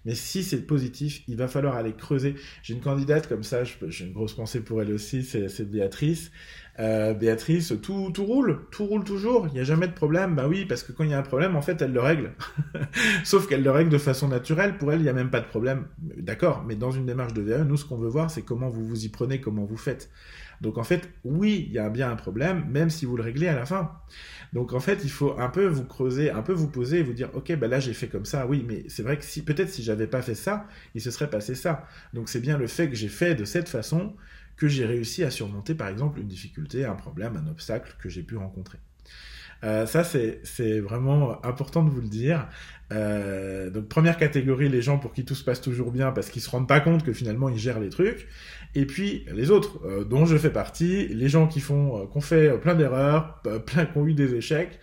mais 0.04 0.16
si 0.16 0.44
c'est 0.44 0.62
positif, 0.62 1.24
il 1.28 1.38
va 1.38 1.48
falloir 1.48 1.75
aller 1.75 1.94
creuser. 1.94 2.36
J'ai 2.62 2.74
une 2.74 2.82
candidate 2.82 3.28
comme 3.28 3.44
ça, 3.44 3.64
j'ai 3.64 4.06
une 4.06 4.14
grosse 4.14 4.34
pensée 4.34 4.60
pour 4.60 4.82
elle 4.82 4.92
aussi, 4.92 5.24
c'est 5.24 5.72
Béatrice. 5.72 6.32
Euh, 6.77 7.13
Béatrice, 7.13 7.74
tout, 7.82 8.12
tout 8.13 8.25
roule, 8.25 8.65
tout 8.70 8.86
roule 8.86 9.05
toujours, 9.05 9.48
il 9.48 9.53
n'y 9.53 9.60
a 9.60 9.63
jamais 9.63 9.88
de 9.88 9.94
problème. 9.94 10.36
Bah 10.36 10.48
oui, 10.48 10.65
parce 10.65 10.84
que 10.84 10.91
quand 10.91 11.05
il 11.05 11.12
y 11.12 11.13
a 11.13 11.20
un 11.20 11.24
problème, 11.24 11.55
en 11.55 11.62
fait, 11.62 11.82
elle 11.82 11.94
le 11.94 12.01
règle. 12.01 12.34
Sauf 13.24 13.48
qu'elle 13.48 13.63
le 13.63 13.72
règle 13.72 13.89
de 13.89 13.98
façon 13.98 14.27
naturelle, 14.27 14.77
pour 14.77 14.91
elle, 14.91 15.00
il 15.00 15.03
n'y 15.03 15.10
a 15.10 15.13
même 15.13 15.29
pas 15.29 15.39
de 15.39 15.48
problème. 15.48 15.86
D'accord, 15.98 16.65
mais 16.67 16.75
dans 16.75 16.91
une 16.91 17.05
démarche 17.05 17.34
de 17.34 17.41
VE, 17.41 17.63
nous, 17.63 17.77
ce 17.77 17.86
qu'on 17.86 17.98
veut 17.98 18.10
voir, 18.10 18.29
c'est 18.29 18.41
comment 18.41 18.70
vous 18.70 18.86
vous 18.86 19.05
y 19.05 19.10
prenez, 19.10 19.39
comment 19.39 19.63
vous 19.63 19.77
faites. 19.77 20.10
Donc 20.62 20.77
en 20.77 20.84
fait, 20.84 21.10
oui, 21.24 21.65
il 21.67 21.74
y 21.74 21.79
a 21.79 21.89
bien 21.89 22.10
un 22.12 22.15
problème, 22.15 22.65
même 22.70 22.89
si 22.89 23.05
vous 23.05 23.17
le 23.17 23.24
réglez 23.24 23.48
à 23.48 23.55
la 23.55 23.65
fin. 23.65 23.91
Donc 24.53 24.74
en 24.74 24.79
fait, 24.79 25.01
il 25.03 25.12
faut 25.12 25.38
un 25.38 25.50
peu 25.50 25.67
vous 25.67 25.84
creuser, 25.84 26.32
un 26.32 26.41
peu 26.41 26.53
vous 26.53 26.70
poser 26.70 27.00
et 27.00 27.03
vous 27.03 27.13
dire, 27.13 27.29
ok, 27.34 27.55
bah 27.58 27.67
là 27.67 27.79
j'ai 27.79 27.94
fait 27.94 28.08
comme 28.08 28.25
ça, 28.25 28.48
oui, 28.48 28.65
mais 28.67 28.86
c'est 28.88 29.03
vrai 29.03 29.17
que 29.17 29.25
si 29.25 29.44
peut-être 29.44 29.70
si 29.70 29.84
j'avais 29.84 30.08
pas 30.08 30.22
fait 30.22 30.36
ça, 30.36 30.67
il 30.94 31.01
se 31.01 31.12
serait 31.12 31.29
passé 31.29 31.55
ça. 31.55 31.86
Donc 32.13 32.29
c'est 32.29 32.39
bien 32.39 32.58
le 32.58 32.67
fait 32.67 32.89
que 32.89 32.96
j'ai 32.96 33.10
fait 33.10 33.36
de 33.36 33.46
cette 33.46 33.70
façon 33.70 34.15
que 34.58 34.68
j'ai 34.68 34.86
réussi 34.86 35.24
à 35.24 35.32
surmonter 35.32 35.76
par 35.76 35.88
exemple 35.88 36.20
une 36.20 36.28
difficulté, 36.28 36.86
un 36.86 36.96
problème, 36.96 37.38
un 37.38 37.50
obstacle 37.50 37.96
que 38.00 38.10
j'ai 38.10 38.24
pu 38.24 38.38
rencontrer. 38.38 38.80
Euh, 39.64 39.86
ça, 39.86 40.04
c'est 40.04 40.80
vraiment 40.80 41.44
important 41.46 41.84
de 41.84 41.90
vous 41.90 42.02
le 42.02 42.08
dire. 42.08 42.48
Euh, 42.92 43.70
donc, 43.70 43.88
première 43.88 44.18
catégorie, 44.18 44.70
les 44.70 44.82
gens 44.82 45.00
pour 45.00 45.14
qui 45.14 45.26
tout 45.26 45.34
se 45.34 45.44
passe 45.44 45.62
toujours 45.62 45.92
bien 45.92 46.12
parce 46.12 46.30
qu'ils 46.30 46.42
se 46.42 46.50
rendent 46.50 46.68
pas 46.68 46.80
compte 46.80 47.04
que 47.04 47.14
finalement 47.14 47.50
ils 47.50 47.58
gèrent 47.58 47.80
les 47.80 47.90
trucs. 47.90 48.28
Et 48.76 48.86
puis, 48.86 49.26
les 49.34 49.50
autres, 49.50 49.80
euh, 49.86 50.04
dont 50.04 50.26
je 50.26 50.38
fais 50.38 50.52
partie, 50.52 51.08
les 51.08 51.30
gens 51.30 51.48
qui 51.48 51.62
font, 51.62 52.06
qu'on 52.08 52.22
fait 52.22 52.58
plein 52.60 52.76
d'erreurs, 52.76 53.42
plein, 53.66 53.86
qui 53.86 53.98
ont 53.98 54.06
eu 54.06 54.14
des 54.14 54.36
échecs, 54.36 54.80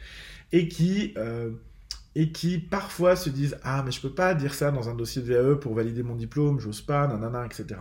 et 0.51 0.69
qui, 0.69 1.15
et 2.15 2.33
qui 2.33 2.59
parfois 2.59 3.17
se 3.17 3.31
disent 3.31 3.57
Ah, 3.63 3.83
mais 3.85 3.93
je 3.93 4.01
peux 4.01 4.13
pas 4.13 4.35
dire 4.35 4.53
ça 4.53 4.71
dans 4.71 4.89
un 4.89 4.95
dossier 4.95 5.23
de 5.23 5.33
VAE 5.33 5.57
pour 5.57 5.75
valider 5.75 6.03
mon 6.03 6.17
diplôme, 6.17 6.59
j'ose 6.61 6.83
pas, 6.83 7.07
nanana, 7.07 7.47
etc. 7.47 7.81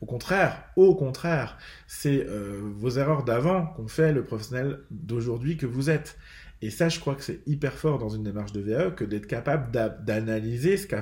Au 0.00 0.06
contraire, 0.06 0.64
au 0.76 0.94
contraire, 0.94 1.56
c'est 1.86 2.26
euh, 2.26 2.60
vos 2.62 2.90
erreurs 2.90 3.24
d'avant 3.24 3.66
qu'on 3.66 3.88
fait 3.88 4.12
le 4.12 4.24
professionnel 4.24 4.80
d'aujourd'hui 4.90 5.56
que 5.56 5.66
vous 5.66 5.90
êtes. 5.90 6.18
Et 6.62 6.70
ça, 6.70 6.88
je 6.88 6.98
crois 7.00 7.14
que 7.14 7.22
c'est 7.22 7.40
hyper 7.46 7.74
fort 7.74 7.98
dans 7.98 8.08
une 8.08 8.22
démarche 8.22 8.52
de 8.52 8.60
VAE 8.60 8.90
que 8.92 9.04
d'être 9.04 9.26
capable 9.26 9.70
d'analyser 10.04 10.76
ce 10.76 10.86
qui 10.86 10.94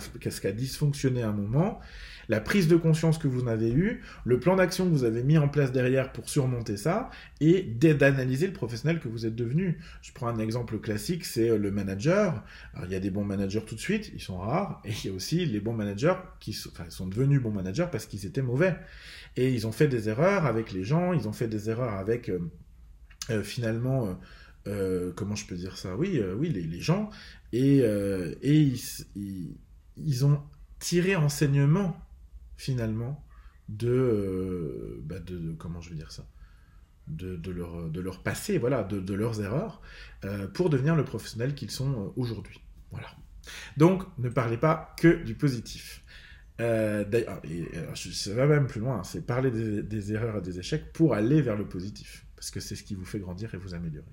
a, 0.46 0.52
dysfonctionné 0.52 1.22
à 1.22 1.28
un 1.28 1.32
moment 1.32 1.80
la 2.28 2.40
prise 2.40 2.68
de 2.68 2.76
conscience 2.76 3.18
que 3.18 3.28
vous 3.28 3.46
avez 3.48 3.70
eue, 3.70 4.02
le 4.24 4.40
plan 4.40 4.56
d'action 4.56 4.86
que 4.86 4.90
vous 4.90 5.04
avez 5.04 5.22
mis 5.22 5.38
en 5.38 5.48
place 5.48 5.72
derrière 5.72 6.12
pour 6.12 6.28
surmonter 6.28 6.76
ça, 6.76 7.10
et 7.40 7.62
d'analyser 7.62 8.46
le 8.46 8.52
professionnel 8.52 9.00
que 9.00 9.08
vous 9.08 9.26
êtes 9.26 9.34
devenu. 9.34 9.78
Je 10.02 10.12
prends 10.12 10.28
un 10.28 10.38
exemple 10.38 10.78
classique, 10.78 11.24
c'est 11.24 11.50
euh, 11.50 11.58
le 11.58 11.70
manager. 11.70 12.42
Il 12.84 12.90
y 12.90 12.94
a 12.94 13.00
des 13.00 13.10
bons 13.10 13.24
managers 13.24 13.62
tout 13.66 13.74
de 13.74 13.80
suite, 13.80 14.10
ils 14.14 14.22
sont 14.22 14.38
rares, 14.38 14.80
et 14.86 14.90
il 14.90 15.06
y 15.06 15.10
a 15.10 15.14
aussi 15.14 15.44
les 15.44 15.60
bons 15.60 15.74
managers 15.74 16.14
qui 16.40 16.52
sont, 16.52 16.70
sont 16.88 17.06
devenus 17.06 17.42
bons 17.42 17.52
managers 17.52 17.88
parce 17.90 18.06
qu'ils 18.06 18.26
étaient 18.26 18.42
mauvais. 18.42 18.76
Et 19.36 19.52
ils 19.52 19.66
ont 19.66 19.72
fait 19.72 19.88
des 19.88 20.08
erreurs 20.08 20.46
avec 20.46 20.72
les 20.72 20.84
gens, 20.84 21.12
ils 21.12 21.28
ont 21.28 21.32
fait 21.32 21.48
des 21.48 21.68
erreurs 21.70 21.94
avec 21.94 22.28
euh, 22.28 22.38
euh, 23.30 23.42
finalement... 23.42 24.18
comment 25.16 25.34
je 25.34 25.46
peux 25.46 25.56
dire 25.56 25.76
ça? 25.76 25.96
Oui, 25.96 26.20
oui, 26.36 26.48
les, 26.50 26.80
gens. 26.80 27.10
Et, 27.52 27.78
et 27.78 28.72
ils, 29.96 30.24
ont 30.24 30.40
tiré 30.78 31.16
enseignement 31.16 31.96
finalement 32.56 33.24
euh, 33.82 35.00
bah, 35.02 35.18
de, 35.18 35.38
de, 35.38 35.52
comment 35.52 35.80
je 35.80 35.90
veux 35.90 35.96
dire 35.96 36.12
ça? 36.12 36.26
De, 37.06 37.38
leur, 37.50 38.22
passé, 38.22 38.56
voilà, 38.56 38.82
de, 38.82 39.14
leurs 39.14 39.42
erreurs, 39.42 39.82
euh, 40.24 40.48
pour 40.48 40.70
devenir 40.70 40.96
le 40.96 41.04
professionnel 41.04 41.54
qu'ils 41.54 41.70
sont 41.70 41.92
euh, 41.92 42.08
aujourd'hui. 42.16 42.60
Voilà. 42.90 43.08
Donc, 43.76 44.04
ne 44.18 44.30
parlez 44.30 44.56
pas 44.56 44.94
que 44.98 45.22
du 45.22 45.34
positif. 45.34 46.02
D'ailleurs, 46.58 47.42
ça 47.94 48.34
va 48.34 48.46
même 48.46 48.66
plus 48.66 48.80
loin, 48.80 49.02
c'est 49.02 49.26
parler 49.26 49.50
des, 49.82 50.12
erreurs 50.12 50.38
et 50.38 50.40
des 50.40 50.58
échecs 50.58 50.92
pour 50.92 51.14
aller 51.14 51.42
vers 51.42 51.56
le 51.56 51.68
positif, 51.68 52.26
parce 52.36 52.50
que 52.50 52.60
c'est 52.60 52.76
ce 52.76 52.84
qui 52.84 52.94
vous 52.94 53.04
fait 53.04 53.18
grandir 53.18 53.52
et 53.54 53.58
vous 53.58 53.74
améliorer. 53.74 54.06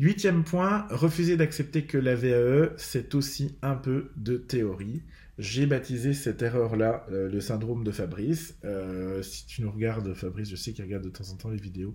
Huitième 0.00 0.44
point, 0.44 0.86
refuser 0.88 1.36
d'accepter 1.36 1.82
que 1.82 1.98
la 1.98 2.14
VAE, 2.14 2.70
c'est 2.78 3.14
aussi 3.14 3.54
un 3.60 3.74
peu 3.74 4.08
de 4.16 4.38
théorie. 4.38 5.02
J'ai 5.38 5.66
baptisé 5.66 6.14
cette 6.14 6.40
erreur-là 6.40 7.04
euh, 7.12 7.28
le 7.28 7.38
syndrome 7.42 7.84
de 7.84 7.90
Fabrice. 7.90 8.56
Euh, 8.64 9.20
si 9.20 9.44
tu 9.44 9.60
nous 9.60 9.70
regardes, 9.70 10.14
Fabrice, 10.14 10.48
je 10.48 10.56
sais 10.56 10.72
qu'il 10.72 10.86
regarde 10.86 11.04
de 11.04 11.10
temps 11.10 11.28
en 11.30 11.36
temps 11.36 11.50
les 11.50 11.60
vidéos. 11.60 11.94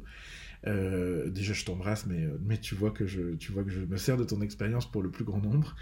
Euh, 0.68 1.32
déjà, 1.32 1.54
je 1.54 1.66
t'embrasse, 1.66 2.06
mais, 2.06 2.28
mais 2.46 2.60
tu, 2.60 2.76
vois 2.76 2.92
que 2.92 3.08
je, 3.08 3.34
tu 3.38 3.52
vois 3.52 3.64
que 3.64 3.72
je 3.72 3.80
me 3.80 3.98
sers 3.98 4.18
de 4.18 4.24
ton 4.24 4.40
expérience 4.42 4.86
pour 4.86 5.02
le 5.02 5.10
plus 5.10 5.26
grand 5.26 5.42
nombre. 5.42 5.76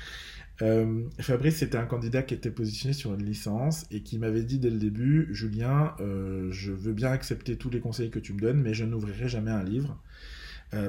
Fabrice, 1.20 1.58
c'était 1.58 1.78
un 1.78 1.86
candidat 1.86 2.24
qui 2.24 2.36
était 2.36 2.52
positionné 2.52 2.94
sur 2.94 3.14
une 3.14 3.26
licence 3.26 3.86
et 3.92 4.02
qui 4.02 4.18
m'avait 4.18 4.44
dit 4.44 4.60
dès 4.60 4.70
le 4.70 4.80
début, 4.80 5.28
Julien, 5.32 5.94
je 6.00 6.72
veux 6.72 6.94
bien 6.94 7.12
accepter 7.12 7.58
tous 7.58 7.70
les 7.70 7.82
conseils 7.82 8.12
que 8.12 8.20
tu 8.20 8.32
me 8.32 8.40
donnes, 8.40 8.62
mais 8.62 8.74
je 8.74 8.86
n'ouvrirai 8.86 9.28
jamais 9.28 9.52
un 9.52 9.64
livre. 9.64 10.02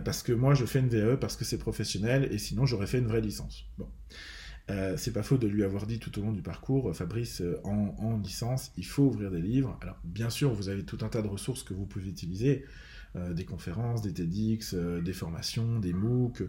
Parce 0.05 0.23
que 0.23 0.33
moi, 0.33 0.55
je 0.55 0.65
fais 0.65 0.81
une 0.81 0.89
VE 0.89 1.17
parce 1.17 1.37
que 1.37 1.45
c'est 1.45 1.59
professionnel 1.59 2.29
et 2.31 2.39
sinon, 2.39 2.67
j'aurais 2.67 2.87
fait 2.87 2.99
une 2.99 3.07
vraie 3.07 3.21
licence. 3.21 3.67
Bon. 3.79 3.89
Euh, 4.71 4.97
c'est 4.97 5.13
pas 5.13 5.23
faux 5.23 5.37
de 5.37 5.47
lui 5.47 5.63
avoir 5.63 5.87
dit 5.87 5.99
tout 5.99 6.19
au 6.19 6.23
long 6.23 6.33
du 6.33 6.41
parcours, 6.41 6.89
euh, 6.89 6.95
Fabrice, 6.95 7.43
euh, 7.43 7.61
en, 7.65 8.19
licence, 8.19 8.73
il 8.79 8.87
faut 8.87 9.03
ouvrir 9.03 9.31
des 9.31 9.43
livres. 9.43 9.79
Alors, 9.83 9.99
bien 10.05 10.31
sûr, 10.31 10.55
vous 10.55 10.71
avez 10.71 10.85
tout 10.85 10.99
un 11.03 11.09
tas 11.09 11.21
de 11.21 11.29
ressources 11.29 11.63
que 11.63 11.75
vous 11.75 11.85
pouvez 11.85 12.09
utiliser. 12.09 12.65
Des 13.15 13.45
conférences, 13.45 14.03
des 14.03 14.13
TEDx, 14.13 14.75
des 14.75 15.13
formations, 15.13 15.79
des 15.79 15.93
MOOC, 15.93 16.43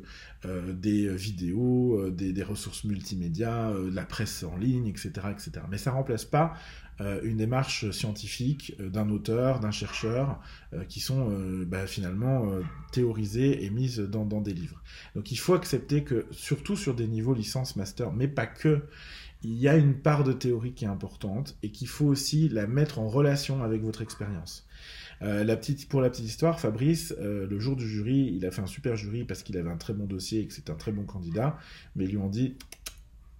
des 0.74 1.16
vidéos, 1.16 2.10
des, 2.10 2.34
des, 2.34 2.44
ressources 2.44 2.84
multimédia, 2.86 3.72
la 3.92 4.04
presse 4.04 4.44
en 4.44 4.58
ligne, 4.58 4.88
etc., 4.88 5.12
etc. 5.32 5.52
Mais 5.70 5.78
ça 5.78 5.92
remplace 5.92 6.26
pas 6.26 6.56
euh, 7.02 7.20
une 7.24 7.38
démarche 7.38 7.92
scientifique 7.92 8.74
euh, 8.80 8.90
d'un 8.90 9.10
auteur, 9.10 9.60
d'un 9.60 9.72
chercheur, 9.72 10.40
euh, 10.74 10.86
qui 10.86 11.02
sont 11.02 11.30
bah, 11.68 11.88
finalement 11.88 12.50
théorisées 12.92 13.66
et 13.66 13.70
mises 13.70 14.00
dans, 14.00 14.26
dans, 14.26 14.42
des 14.42 14.54
livres. 14.54 14.82
Donc 15.16 15.32
il 15.32 15.38
faut 15.38 15.54
accepter 15.54 16.04
que, 16.04 16.26
surtout 16.32 16.76
sur 16.76 16.96
des 16.96 17.08
niveaux 17.08 17.34
licence, 17.34 17.76
master, 17.76 18.14
mais 18.14 18.28
pas 18.28 18.46
que, 18.46 18.84
il 19.44 19.56
y 19.56 19.68
a 19.68 19.76
une 19.76 19.94
part 19.94 20.24
de 20.24 20.34
théorie 20.34 20.74
qui 20.74 20.86
est 20.86 20.90
importante 20.90 21.58
et 21.62 21.70
qu'il 21.70 21.88
faut 21.88 22.06
aussi 22.06 22.50
la 22.50 22.66
mettre 22.66 23.00
en 23.00 23.08
relation 23.08 23.62
avec 23.64 23.82
votre 23.82 24.02
expérience. 24.02 24.65
La 25.22 25.56
petite, 25.56 25.88
pour 25.88 26.02
la 26.02 26.10
petite 26.10 26.26
histoire, 26.26 26.60
Fabrice, 26.60 27.14
le 27.20 27.60
jour 27.60 27.76
du 27.76 27.88
jury, 27.88 28.34
il 28.36 28.46
a 28.46 28.52
fait 28.52 28.62
un 28.62 28.68
super 28.68 28.96
jury 28.96 29.24
parce 29.24 29.44
qu'il 29.44 29.58
avait 29.58 29.70
un 29.70 29.78
très 29.78 29.94
bon 29.94 30.06
dossier 30.06 30.42
et 30.42 30.48
que 30.48 30.54
c'est 30.54 30.70
un 30.70 30.76
très 30.76 30.92
bon 30.92 31.04
candidat, 31.04 31.58
mais 31.96 32.06
ils 32.06 32.12
lui 32.12 32.18
ont 32.18 32.30
dit 32.30 32.56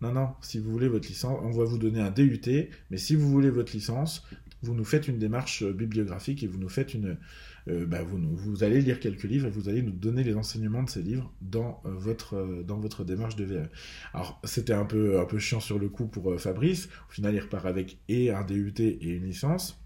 non, 0.02 0.12
non, 0.12 0.30
si 0.42 0.60
vous 0.60 0.72
voulez 0.72 0.88
votre 0.88 1.08
licence, 1.08 1.40
on 1.42 1.52
va 1.52 1.64
vous 1.64 1.78
donner 1.78 2.02
un 2.02 2.12
DUT, 2.12 2.70
mais 2.92 2.98
si 2.98 3.16
vous 3.16 3.30
voulez 3.30 3.50
votre 3.50 3.74
licence, 3.74 4.28
vous 4.62 4.74
nous 4.74 4.84
faites 4.84 5.08
une 5.08 5.18
démarche 5.18 5.64
euh, 5.64 5.72
bibliographique 5.72 6.44
et 6.44 6.48
vous 6.48 6.58
nous 6.58 6.70
faites 6.70 6.94
une. 6.94 7.18
Euh, 7.68 7.86
bah, 7.86 8.04
vous, 8.04 8.20
vous, 8.36 8.64
allez 8.64 8.82
lire 8.82 9.00
quelques 9.00 9.24
livres 9.24 9.48
et 9.48 9.50
vous 9.50 9.70
allez 9.70 9.82
nous 9.82 9.92
donner 9.92 10.24
les 10.24 10.36
enseignements 10.36 10.84
de 10.84 10.90
ces 10.90 11.02
livres 11.02 11.34
dans, 11.42 11.82
euh, 11.86 11.92
votre, 11.92 12.64
dans 12.64 12.78
votre 12.78 13.04
démarche 13.04 13.36
de 13.36 13.46
VE. 13.46 13.70
Alors, 14.14 14.40
c'était 14.44 14.74
un 14.74 14.86
peu, 14.86 15.20
un 15.20 15.26
peu 15.26 15.40
chiant 15.40 15.60
sur 15.60 15.80
le 15.80 15.90
coup 15.90 16.08
pour 16.08 16.40
Fabrice. 16.40 16.90
Au 17.10 17.12
final, 17.12 17.34
il 17.34 17.40
repart 17.40 17.66
avec 17.66 17.98
et 18.08 18.32
un 18.32 18.44
DUT 18.44 18.74
et 18.78 19.10
une 19.10 19.26
licence. 19.26 19.80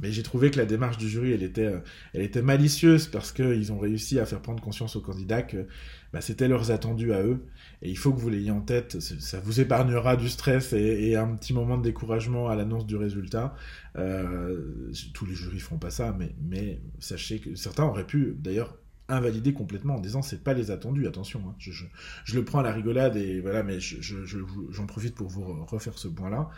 Mais 0.00 0.10
j'ai 0.12 0.22
trouvé 0.22 0.50
que 0.50 0.58
la 0.58 0.66
démarche 0.66 0.98
du 0.98 1.08
jury, 1.08 1.32
elle 1.32 1.42
était, 1.42 1.72
elle 2.12 2.22
était 2.22 2.42
malicieuse 2.42 3.06
parce 3.06 3.32
qu'ils 3.32 3.72
ont 3.72 3.78
réussi 3.78 4.18
à 4.18 4.26
faire 4.26 4.40
prendre 4.40 4.62
conscience 4.62 4.96
aux 4.96 5.00
candidats 5.00 5.42
que 5.42 5.66
bah, 6.12 6.20
c'était 6.20 6.48
leurs 6.48 6.70
attendus 6.70 7.12
à 7.12 7.22
eux. 7.22 7.44
Et 7.82 7.90
il 7.90 7.98
faut 7.98 8.12
que 8.12 8.20
vous 8.20 8.30
l'ayez 8.30 8.50
en 8.50 8.60
tête. 8.60 9.00
Ça 9.00 9.40
vous 9.40 9.60
épargnera 9.60 10.16
du 10.16 10.28
stress 10.28 10.72
et, 10.72 11.16
un 11.16 11.34
petit 11.36 11.52
moment 11.52 11.76
de 11.76 11.82
découragement 11.82 12.48
à 12.48 12.56
l'annonce 12.56 12.86
du 12.86 12.96
résultat. 12.96 13.54
Euh, 13.96 14.90
tous 15.12 15.26
les 15.26 15.34
jurys 15.34 15.60
font 15.60 15.78
pas 15.78 15.90
ça, 15.90 16.14
mais, 16.18 16.34
mais 16.42 16.80
sachez 16.98 17.40
que 17.40 17.54
certains 17.54 17.84
auraient 17.84 18.06
pu 18.06 18.36
d'ailleurs 18.38 18.76
invalider 19.08 19.52
complètement 19.52 19.96
en 19.96 20.00
disant 20.00 20.22
c'est 20.22 20.42
pas 20.42 20.54
les 20.54 20.70
attendus, 20.70 21.06
attention, 21.06 21.42
hein. 21.46 21.54
je, 21.58 21.72
je, 21.72 21.84
je, 22.24 22.36
le 22.36 22.44
prends 22.44 22.60
à 22.60 22.62
la 22.62 22.72
rigolade 22.72 23.16
et 23.16 23.40
voilà, 23.40 23.62
mais 23.62 23.78
j'en 23.80 24.24
je, 24.24 24.82
profite 24.86 25.14
pour 25.14 25.28
vous 25.28 25.64
refaire 25.66 25.98
ce 25.98 26.08
point-là. 26.08 26.48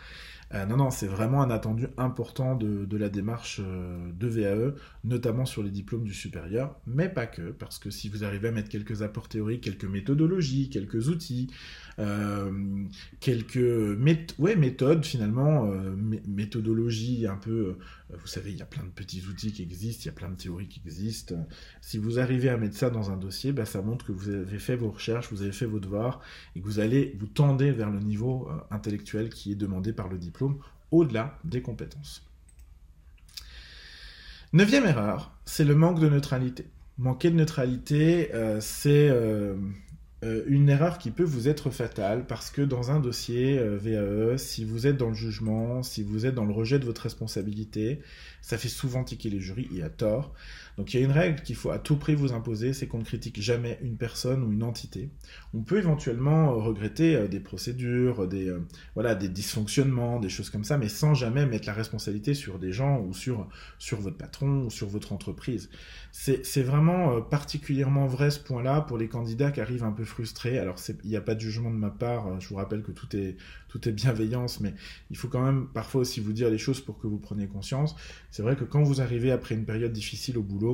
Euh, 0.53 0.65
non, 0.65 0.77
non, 0.77 0.91
c'est 0.91 1.07
vraiment 1.07 1.41
un 1.41 1.49
attendu 1.49 1.87
important 1.97 2.55
de, 2.55 2.97
la 2.97 3.09
démarche 3.09 3.59
euh, 3.63 4.11
de 4.13 4.27
VAE, 4.27 4.73
notamment 5.03 5.45
sur 5.45 5.61
les 5.61 5.69
diplômes 5.69 6.05
du 6.05 6.13
supérieur, 6.13 6.79
mais 6.87 7.09
pas 7.09 7.27
que, 7.27 7.51
parce 7.51 7.79
que 7.79 7.89
si 7.89 8.07
vous 8.07 8.23
arrivez 8.23 8.47
à 8.47 8.51
mettre 8.51 8.69
quelques 8.69 9.01
apports 9.01 9.27
théoriques, 9.27 9.61
quelques 9.61 9.85
méthodologies, 9.85 10.69
quelques 10.69 11.09
outils, 11.09 11.49
euh, 11.99 12.51
quelques 13.19 13.97
ouais, 14.39 14.55
méthodes 14.55 15.05
finalement, 15.05 15.69
méthodologie 16.27 17.27
un 17.27 17.35
peu, 17.37 17.75
vous 18.09 18.27
savez, 18.27 18.51
il 18.51 18.57
y 18.57 18.61
a 18.61 18.65
plein 18.65 18.83
de 18.83 18.89
petits 18.89 19.25
outils 19.27 19.51
qui 19.51 19.63
existent, 19.63 20.03
il 20.03 20.05
y 20.05 20.09
a 20.09 20.13
plein 20.13 20.29
de 20.29 20.35
théories 20.35 20.67
qui 20.67 20.81
existent. 20.85 21.35
Si 21.81 21.97
vous 21.97 22.19
arrivez 22.19 22.49
à 22.49 22.57
mettre 22.57 22.77
ça 22.77 22.89
dans 22.89 23.11
un 23.11 23.17
dossier, 23.17 23.51
bah, 23.51 23.65
ça 23.65 23.81
montre 23.81 24.05
que 24.05 24.13
vous 24.13 24.29
avez 24.29 24.59
fait 24.59 24.75
vos 24.75 24.91
recherches, 24.91 25.29
vous 25.31 25.41
avez 25.41 25.51
fait 25.51 25.65
vos 25.65 25.79
devoirs 25.79 26.21
et 26.55 26.61
que 26.61 26.65
vous 26.65 26.79
allez 26.79 27.17
vous 27.19 27.27
tendez 27.27 27.71
vers 27.71 27.89
le 27.89 27.99
niveau 27.99 28.49
intellectuel 28.71 29.29
qui 29.29 29.51
est 29.51 29.55
demandé 29.55 29.91
par 29.91 30.07
le 30.07 30.17
diplôme 30.17 30.59
au-delà 30.91 31.37
des 31.43 31.61
compétences. 31.61 32.25
Neuvième 34.53 34.85
erreur, 34.85 35.37
c'est 35.43 35.65
le 35.65 35.75
manque 35.75 35.99
de 35.99 36.07
neutralité. 36.07 36.65
Manquer 36.97 37.29
de 37.29 37.35
neutralité, 37.35 38.31
c'est 38.61 39.09
euh, 39.09 39.55
une 40.23 40.67
erreur 40.69 40.97
qui 40.97 41.11
peut 41.11 41.23
vous 41.23 41.47
être 41.47 41.69
fatale 41.69 42.25
parce 42.25 42.49
que 42.49 42.63
dans 42.63 42.89
un 42.89 42.99
dossier 42.99 43.59
euh, 43.59 43.77
VAE, 43.77 44.37
si 44.37 44.65
vous 44.65 44.87
êtes 44.87 44.97
dans 44.97 45.09
le 45.09 45.15
jugement, 45.15 45.83
si 45.83 46.01
vous 46.01 46.25
êtes 46.25 46.33
dans 46.33 46.45
le 46.45 46.53
rejet 46.53 46.79
de 46.79 46.85
votre 46.85 47.03
responsabilité, 47.03 48.01
ça 48.41 48.57
fait 48.57 48.67
souvent 48.67 49.03
tiquer 49.03 49.29
les 49.29 49.39
jurys 49.39 49.69
et 49.75 49.83
à 49.83 49.89
tort. 49.89 50.33
Donc 50.77 50.93
il 50.93 50.99
y 50.99 51.03
a 51.03 51.05
une 51.05 51.11
règle 51.11 51.41
qu'il 51.41 51.55
faut 51.55 51.71
à 51.71 51.79
tout 51.79 51.95
prix 51.95 52.13
vous 52.13 52.33
imposer, 52.33 52.71
c'est 52.71 52.87
qu'on 52.87 52.99
ne 52.99 53.03
critique 53.03 53.41
jamais 53.41 53.79
une 53.81 53.97
personne 53.97 54.43
ou 54.43 54.51
une 54.51 54.61
entité. 54.61 55.09
On 55.55 55.61
peut 55.61 55.79
éventuellement 55.79 56.51
euh, 56.51 56.57
regretter 56.57 57.15
euh, 57.15 57.27
des 57.27 57.39
procédures, 57.39 58.27
des, 58.27 58.47
euh, 58.47 58.59
voilà, 58.93 59.15
des 59.15 59.27
dysfonctionnements, 59.27 60.19
des 60.19 60.29
choses 60.29 60.51
comme 60.51 60.63
ça, 60.63 60.77
mais 60.77 60.87
sans 60.87 61.15
jamais 61.15 61.47
mettre 61.47 61.67
la 61.67 61.73
responsabilité 61.73 62.35
sur 62.35 62.59
des 62.59 62.71
gens 62.71 63.01
ou 63.01 63.13
sur, 63.13 63.47
sur 63.79 63.99
votre 63.99 64.17
patron 64.17 64.65
ou 64.65 64.69
sur 64.69 64.87
votre 64.87 65.13
entreprise. 65.13 65.69
C'est 66.11 66.63
vraiment 66.63 67.21
particulièrement 67.21 68.07
vrai 68.07 68.31
ce 68.31 68.39
point-là 68.39 68.81
pour 68.81 68.97
les 68.97 69.07
candidats 69.07 69.51
qui 69.51 69.61
arrivent 69.61 69.83
un 69.83 69.91
peu 69.91 70.03
frustrés. 70.03 70.57
Alors 70.57 70.77
il 71.03 71.09
n'y 71.09 71.15
a 71.15 71.21
pas 71.21 71.35
de 71.35 71.39
jugement 71.39 71.69
de 71.69 71.75
ma 71.75 71.91
part, 71.91 72.39
je 72.41 72.47
vous 72.49 72.55
rappelle 72.55 72.81
que 72.81 72.91
tout 72.91 73.15
est, 73.15 73.37
tout 73.67 73.87
est 73.87 73.91
bienveillance, 73.91 74.59
mais 74.59 74.73
il 75.11 75.17
faut 75.17 75.27
quand 75.27 75.43
même 75.43 75.67
parfois 75.67 76.01
aussi 76.01 76.19
vous 76.19 76.33
dire 76.33 76.49
les 76.49 76.57
choses 76.57 76.81
pour 76.81 76.97
que 76.97 77.05
vous 77.05 77.19
preniez 77.19 77.47
conscience. 77.47 77.95
C'est 78.31 78.41
vrai 78.41 78.55
que 78.55 78.63
quand 78.63 78.81
vous 78.81 78.99
arrivez 78.99 79.31
après 79.31 79.53
une 79.53 79.65
période 79.65 79.93
difficile 79.93 80.39
au 80.39 80.43
boulot, 80.43 80.66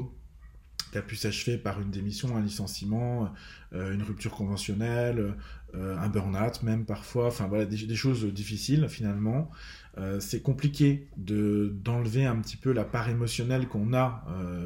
qui 0.93 0.99
a 0.99 1.01
pu 1.01 1.15
s'achever 1.15 1.57
par 1.57 1.81
une 1.81 1.89
démission, 1.89 2.37
un 2.37 2.41
licenciement, 2.41 3.33
euh, 3.73 3.93
une 3.95 4.03
rupture 4.03 4.29
conventionnelle, 4.29 5.33
euh, 5.73 5.97
un 5.97 6.07
burn-out 6.07 6.61
même 6.61 6.85
parfois, 6.85 7.25
enfin 7.25 7.47
voilà, 7.47 7.65
des, 7.65 7.95
choses 7.95 8.25
difficiles 8.25 8.87
finalement. 8.87 9.49
Euh, 9.97 10.19
c'est 10.19 10.41
compliqué 10.41 11.07
de 11.17 11.75
d'enlever 11.83 12.25
un 12.25 12.35
petit 12.35 12.57
peu 12.57 12.71
la 12.71 12.83
part 12.83 13.09
émotionnelle 13.09 13.67
qu'on 13.67 13.93
a 13.93 14.23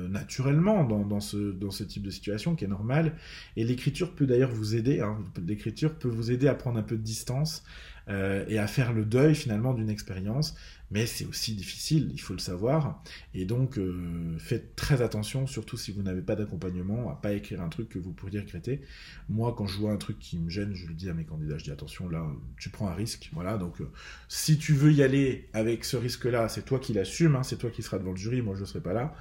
naturellement 0.09 0.83
dans, 0.83 1.21
ce, 1.21 1.37
dans 1.37 1.71
ce 1.71 1.85
type 1.85 2.03
de 2.03 2.09
situation 2.09 2.55
qui 2.55 2.65
est 2.65 2.69
normal. 2.69 3.13
Et 3.55 3.63
l'écriture 3.63 4.13
peut 4.13 4.25
d'ailleurs 4.25 4.51
vous 4.51 4.75
aider, 4.75 4.99
hein. 4.99 5.17
l'écriture 5.45 5.95
peut 5.95 6.09
vous 6.09 6.29
aider 6.29 6.49
à 6.49 6.55
prendre 6.55 6.77
un 6.77 6.83
peu 6.83 6.97
de 6.97 7.03
distance 7.03 7.63
et 8.09 8.57
à 8.57 8.67
faire 8.67 8.93
le 8.93 9.03
deuil 9.03 9.35
finalement 9.35 9.73
d'une 9.73 9.89
expérience 9.89 10.55
mais 10.89 11.05
c'est 11.05 11.25
aussi 11.25 11.53
difficile, 11.53 12.09
il 12.13 12.21
faut 12.21 12.33
le 12.33 12.39
savoir. 12.39 13.03
Et 13.33 13.45
donc, 13.45 13.77
euh, 13.77 14.37
faites 14.39 14.75
très 14.75 15.01
attention, 15.01 15.45
surtout 15.45 15.75
si 15.75 15.91
vous 15.91 16.01
n'avez 16.01 16.21
pas 16.21 16.35
d'accompagnement, 16.35 17.09
à 17.09 17.15
pas 17.15 17.33
écrire 17.33 17.61
un 17.61 17.69
truc 17.69 17.89
que 17.89 17.99
vous 17.99 18.13
pourriez 18.13 18.39
regretter. 18.39 18.81
Moi, 19.27 19.53
quand 19.57 19.67
je 19.67 19.77
vois 19.77 19.91
un 19.91 19.97
truc 19.97 20.17
qui 20.19 20.37
me 20.37 20.49
gêne, 20.49 20.73
je 20.73 20.87
le 20.87 20.93
dis 20.93 21.09
à 21.09 21.13
mes 21.13 21.25
candidats, 21.25 21.57
je 21.57 21.65
dis 21.65 21.71
attention, 21.71 22.07
là, 22.07 22.25
tu 22.57 22.69
prends 22.69 22.87
un 22.87 22.93
risque. 22.93 23.29
Voilà, 23.33 23.57
donc 23.57 23.81
euh, 23.81 23.91
si 24.29 24.57
tu 24.57 24.73
veux 24.73 24.93
y 24.93 25.03
aller 25.03 25.49
avec 25.53 25.83
ce 25.83 25.97
risque-là, 25.97 26.47
c'est 26.47 26.63
toi 26.63 26.79
qui 26.79 26.93
l'assume, 26.93 27.35
hein, 27.35 27.43
c'est 27.43 27.57
toi 27.57 27.69
qui 27.69 27.83
seras 27.83 27.99
devant 27.99 28.11
le 28.11 28.17
jury, 28.17 28.41
moi 28.41 28.55
je 28.55 28.61
ne 28.61 28.65
serai 28.65 28.81
pas 28.81 28.93
là. 28.93 29.13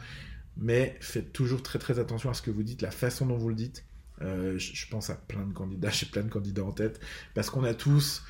Mais 0.56 0.96
faites 1.00 1.32
toujours 1.32 1.62
très 1.62 1.78
très 1.78 1.98
attention 1.98 2.30
à 2.30 2.34
ce 2.34 2.42
que 2.42 2.50
vous 2.50 2.62
dites, 2.62 2.80
la 2.80 2.90
façon 2.90 3.26
dont 3.26 3.36
vous 3.36 3.48
le 3.48 3.54
dites. 3.54 3.84
Euh, 4.22 4.56
je 4.58 4.88
pense 4.88 5.10
à 5.10 5.14
plein 5.14 5.44
de 5.44 5.52
candidats, 5.52 5.90
j'ai 5.92 6.06
plein 6.06 6.22
de 6.22 6.30
candidats 6.30 6.64
en 6.64 6.72
tête, 6.72 7.00
parce 7.34 7.50
qu'on 7.50 7.64
a 7.64 7.74
tous 7.74 8.22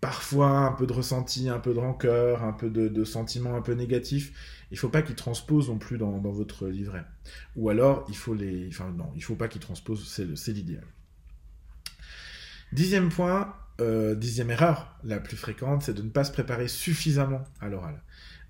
parfois 0.00 0.50
un 0.50 0.72
peu 0.72 0.86
de 0.86 0.92
ressenti, 0.92 1.48
un 1.48 1.58
peu 1.58 1.74
de 1.74 1.78
rancœur, 1.78 2.42
un 2.42 2.52
peu 2.52 2.70
de, 2.70 3.04
sentiments 3.04 3.54
un 3.54 3.62
peu 3.62 3.74
négatifs. 3.74 4.32
Il 4.70 4.78
faut 4.78 4.88
pas 4.88 5.02
qu'ils 5.02 5.16
transposent 5.16 5.68
non 5.68 5.78
plus 5.78 5.98
dans, 5.98 6.18
votre 6.18 6.68
livret. 6.68 7.04
Ou 7.56 7.70
alors, 7.70 8.06
il 8.08 8.16
faut 8.16 8.34
les... 8.34 8.68
Enfin 8.68 8.92
non, 8.96 9.10
il 9.14 9.22
faut 9.22 9.34
pas 9.34 9.48
qu'ils 9.48 9.60
transposent, 9.60 10.06
c'est 10.34 10.52
l'idéal. 10.52 10.84
Dixième 12.72 13.08
point, 13.08 13.54
euh, 13.80 14.14
dixième 14.14 14.50
erreur 14.50 14.96
la 15.04 15.18
plus 15.18 15.36
fréquente, 15.36 15.82
c'est 15.82 15.94
de 15.94 16.02
ne 16.02 16.08
pas 16.08 16.24
se 16.24 16.32
préparer 16.32 16.68
suffisamment 16.68 17.42
à 17.60 17.68
l'oral. 17.68 18.00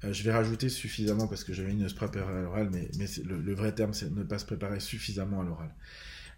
Euh, 0.04 0.12
je 0.12 0.22
vais 0.22 0.32
rajouter 0.32 0.68
suffisamment 0.68 1.26
parce 1.26 1.42
que 1.42 1.52
j'avais 1.52 1.72
une 1.72 1.88
se 1.88 1.94
préparer 1.94 2.32
à 2.32 2.42
l'oral, 2.42 2.70
mais, 2.70 2.88
le, 3.24 3.54
vrai 3.54 3.72
terme, 3.72 3.94
c'est 3.94 4.10
ne 4.10 4.22
pas 4.22 4.38
se 4.38 4.44
préparer 4.44 4.78
suffisamment 4.78 5.40
à 5.40 5.44
l'oral. 5.44 5.74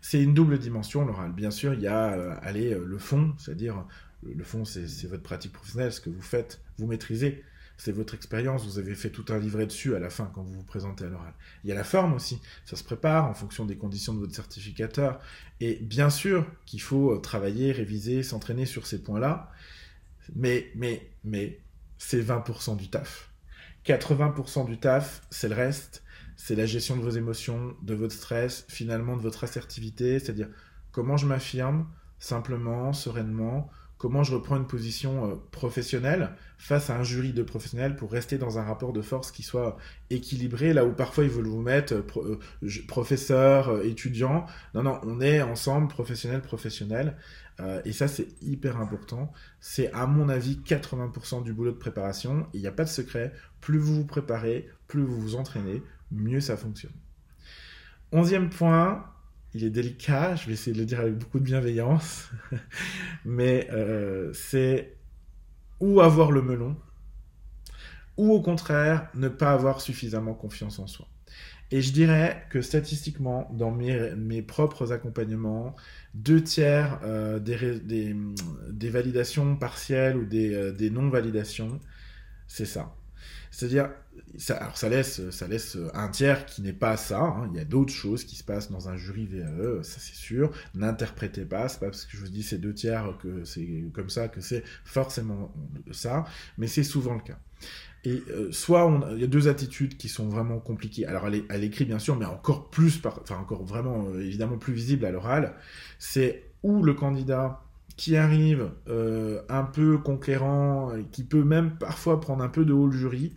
C'est 0.01 0.23
une 0.23 0.35
double 0.35 0.59
dimension, 0.59 1.05
l'oral. 1.05 1.33
Bien 1.33 1.51
sûr, 1.51 1.75
il 1.75 1.81
y 1.81 1.87
a 1.87 2.13
euh, 2.13 2.35
aller 2.43 2.75
le 2.75 2.99
fond, 2.99 3.35
c'est-à-dire 3.39 3.85
le 4.23 4.45
fond, 4.45 4.65
c'est 4.65 5.07
votre 5.07 5.23
pratique 5.23 5.53
professionnelle, 5.53 5.93
ce 5.93 6.01
que 6.01 6.11
vous 6.11 6.23
faites, 6.23 6.61
vous 6.79 6.87
maîtrisez. 6.87 7.45
C'est 7.77 7.93
votre 7.93 8.15
expérience, 8.15 8.65
vous 8.65 8.79
avez 8.79 8.95
fait 8.95 9.11
tout 9.11 9.25
un 9.31 9.39
livret 9.39 9.67
dessus 9.67 9.97
à 9.97 9.99
la 9.99 10.11
fin 10.11 10.31
quand 10.33 10.43
vous 10.43 10.53
vous 10.53 10.63
présentez 10.63 11.05
à 11.05 11.09
l'oral. 11.09 11.33
Il 11.65 11.71
y 11.71 11.73
a 11.73 11.75
la 11.75 11.85
forme 11.85 12.15
aussi, 12.15 12.41
ça 12.65 12.77
se 12.77 12.85
prépare 12.85 13.25
en 13.25 13.35
fonction 13.35 13.65
des 13.65 13.77
conditions 13.77 14.15
de 14.15 14.21
votre 14.21 14.35
certificateur. 14.35 15.19
Et 15.61 15.77
bien 15.83 16.11
sûr 16.11 16.47
qu'il 16.65 16.81
faut 16.81 17.13
euh, 17.13 17.19
travailler, 17.19 17.73
réviser, 17.73 18.23
s'entraîner 18.23 18.67
sur 18.67 18.87
ces 18.87 19.03
points-là, 19.03 19.51
mais, 20.37 20.71
mais, 20.77 21.11
mais, 21.25 21.59
c'est 21.99 22.21
20% 22.21 22.77
du 22.77 22.89
taf. 22.89 23.31
80% 23.87 24.67
du 24.67 24.79
taf, 24.79 25.23
c'est 25.31 25.49
le 25.49 25.55
reste, 25.57 26.05
c'est 26.37 26.55
la 26.55 26.67
gestion 26.67 26.97
de 26.97 27.03
vos 27.03 27.11
émotions, 27.11 27.77
de 27.83 27.95
votre 27.95 28.15
stress, 28.15 28.65
finalement 28.69 29.17
de 29.17 29.23
votre 29.23 29.43
assertivité, 29.45 30.19
c'est-à-dire 30.19 30.49
comment 30.93 31.17
je 31.17 31.27
m'affirme 31.27 31.89
simplement, 32.19 32.93
sereinement, 32.93 33.69
comment 34.03 34.25
je 34.25 34.35
reprends 34.35 34.57
une 34.57 34.67
position 34.67 35.31
euh, 35.31 35.35
professionnelle 35.53 36.31
face 36.59 36.91
à 36.91 36.97
un 36.97 37.05
jury 37.05 37.33
de 37.33 37.45
professionnels 37.45 37.95
pour 37.95 38.11
rester 38.11 38.37
dans 38.37 38.59
un 38.59 38.65
rapport 38.65 38.93
de 38.93 39.01
force 39.01 39.31
qui 39.31 39.45
soit 39.45 39.77
équilibré, 40.11 40.73
là 40.73 40.85
où 40.85 40.93
parfois 40.93 41.23
ils 41.23 41.31
veulent 41.31 41.47
vous 41.47 41.63
mettre 41.63 41.95
euh, 41.95 42.41
euh, 42.65 42.69
professeur, 42.89 43.85
étudiant. 43.85 44.45
Non, 44.75 44.83
non, 44.83 44.99
on 45.05 45.21
est 45.21 45.41
ensemble, 45.41 45.87
professionnel, 45.87 46.43
professionnel. 46.43 47.17
et 47.85 47.93
ça, 47.93 48.09
c'est 48.09 48.27
hyper 48.43 48.81
important. 48.81 49.33
C'est, 49.61 49.93
à 49.93 50.07
mon 50.09 50.29
avis, 50.29 50.61
80% 50.67 51.45
du 51.45 51.53
boulot 51.53 51.71
de 51.71 51.77
préparation. 51.77 52.49
Il 52.55 52.61
n'y 52.61 52.67
a 52.67 52.73
pas 52.73 52.83
de 52.83 52.89
secret. 52.89 53.33
Plus 53.61 53.79
vous 53.79 53.95
vous 53.95 54.05
préparez, 54.05 54.69
plus 54.89 55.05
vous 55.05 55.21
vous 55.21 55.37
entraînez, 55.37 55.81
mieux 56.11 56.41
ça 56.41 56.57
fonctionne. 56.57 56.97
Onzième 58.11 58.51
point, 58.51 59.12
il 59.55 59.65
est 59.65 59.71
délicat, 59.71 60.37
je 60.37 60.47
vais 60.47 60.53
essayer 60.55 60.73
de 60.73 60.79
le 60.79 60.87
dire 60.87 61.01
avec 61.01 61.17
beaucoup 61.17 61.39
de 61.39 61.45
bienveillance, 61.45 62.31
mais 63.25 63.69
euh, 63.73 64.33
c'est 64.33 64.97
ou 65.81 66.01
avoir 66.01 66.31
le 66.31 66.43
melon, 66.43 66.77
ou 68.17 68.33
au 68.33 68.41
contraire 68.41 69.09
ne 69.15 69.29
pas 69.29 69.53
avoir 69.53 69.81
suffisamment 69.81 70.35
confiance 70.35 70.79
en 70.79 70.87
soi. 70.87 71.09
Et 71.71 71.81
je 71.81 71.93
dirais 71.93 72.47
que 72.51 72.61
statistiquement, 72.61 73.51
dans 73.53 73.71
mes, 73.71 74.43
propres 74.43 74.93
accompagnements, 74.93 75.75
deux 76.13 76.43
tiers 76.43 77.01
euh, 77.03 77.39
des, 77.39 78.91
validations 78.91 79.57
partielles 79.57 80.19
ou 80.19 80.27
des, 80.27 80.55
euh, 80.55 80.73
des 80.73 80.91
non-validations, 80.91 81.81
c'est 82.47 82.67
ça. 82.67 82.95
C'est-à-dire, 83.53 83.91
ça, 84.39 84.57
alors 84.57 84.77
ça 84.79 84.89
laisse, 84.89 85.31
ça 85.31 85.47
laisse 85.47 85.77
un 85.93 86.09
tiers 86.09 86.47
qui 86.47 86.63
n'est 86.63 86.73
pas 86.73 86.97
ça. 86.97 87.21
Hein. 87.21 87.51
Il 87.53 87.59
y 87.59 87.61
a 87.61 87.65
d'autres 87.65 87.93
choses 87.93 88.25
qui 88.25 88.35
se 88.35 88.43
passent 88.43 88.71
dans 88.71 88.89
un 88.89 88.97
jury 88.97 89.27
VAE, 89.27 89.83
ça 89.83 90.01
c'est 90.01 90.17
sûr. 90.17 90.51
N'interprétez 90.75 91.45
pas, 91.45 91.69
c'est 91.69 91.79
pas 91.79 91.87
parce 91.87 92.07
que 92.07 92.17
je 92.17 92.23
vous 92.23 92.29
dis 92.29 92.43
c'est 92.43 92.59
deux 92.59 92.73
tiers 92.73 93.17
que 93.23 93.45
c'est 93.45 93.85
comme 93.93 94.09
ça 94.09 94.29
que 94.29 94.41
c'est 94.41 94.65
forcément 94.85 95.55
ça, 95.93 96.25
mais 96.57 96.67
c'est 96.67 96.83
souvent 96.83 97.15
le 97.15 97.21
cas. 97.21 97.39
Et 98.05 98.23
euh, 98.31 98.51
soit 98.51 98.91
il 99.13 99.21
y 99.21 99.25
a 99.25 99.29
deux 99.29 99.47
attitudes 99.49 99.97
qui 99.97 100.09
sont 100.09 100.29
vraiment 100.29 100.59
compliquées. 100.59 101.07
Alors 101.07 101.27
à 101.27 101.59
l'écrit 101.59 101.85
bien 101.85 101.99
sûr, 101.99 102.17
mais 102.17 102.25
encore 102.25 102.71
plus, 102.71 103.01
enfin 103.05 103.37
encore 103.37 103.65
vraiment 103.65 104.09
euh, 104.09 104.25
évidemment 104.25 104.57
plus 104.57 104.73
visible 104.73 105.05
à 105.05 105.11
l'oral. 105.11 105.55
C'est 105.99 106.51
où 106.63 106.83
le 106.83 106.95
candidat 106.95 107.62
qui 107.97 108.17
arrive 108.17 108.71
euh, 108.89 109.43
un 109.49 109.65
peu 109.65 109.99
conquérant, 109.99 110.93
qui 111.11 111.25
peut 111.25 111.45
même 111.45 111.77
parfois 111.79 112.21
prendre 112.21 112.43
un 112.43 112.49
peu 112.49 112.65
de 112.65 112.73
haut 112.73 112.87
le 112.87 112.93
jury, 112.97 113.37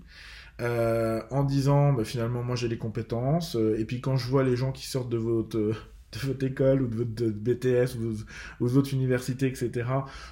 euh, 0.61 1.21
en 1.31 1.43
disant 1.43 1.93
bah, 1.93 2.05
finalement 2.05 2.43
moi 2.43 2.55
j'ai 2.55 2.67
les 2.67 2.77
compétences, 2.77 3.55
euh, 3.55 3.77
et 3.77 3.85
puis 3.85 4.01
quand 4.01 4.17
je 4.17 4.27
vois 4.29 4.43
les 4.43 4.55
gens 4.55 4.71
qui 4.71 4.87
sortent 4.87 5.09
de 5.09 5.17
votre, 5.17 5.73
école 6.41 6.81
ou 6.81 6.87
de 6.87 6.95
votre 6.95 7.37
BTS 7.37 7.97
ou 7.97 8.13
de, 8.13 8.71
votre 8.71 8.93
université, 8.93 9.47
etc., 9.47 9.89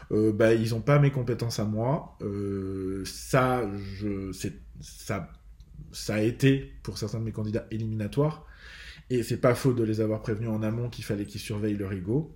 bah, 0.10 0.54
ils 0.54 0.70
n'ont 0.70 0.82
pas 0.82 1.00
mes 1.00 1.12
compétences 1.12 1.60
à 1.60 1.66
moi. 1.66 2.18
ça, 3.06 3.70
ça, 4.80 6.16
a 6.16 6.22
été 6.22 6.74
pour 6.84 6.98
certains 6.98 7.20
de 7.20 7.26
mes 7.26 7.34
candidats 7.34 7.68
éliminatoires. 7.70 8.46
et 9.10 9.24
c'est 9.24 9.42
pas 9.42 9.56
faute 9.56 9.76
de 9.76 9.84
les 9.84 10.00
avoir 10.00 10.22
prévenus 10.22 10.50
en 10.50 10.64
amont 10.64 10.90
qu'il 10.90 11.04
fallait 11.04 11.26
qu'ils 11.26 11.42
surveillent 11.42 11.78
leur 11.78 11.92
ego. 11.92 12.34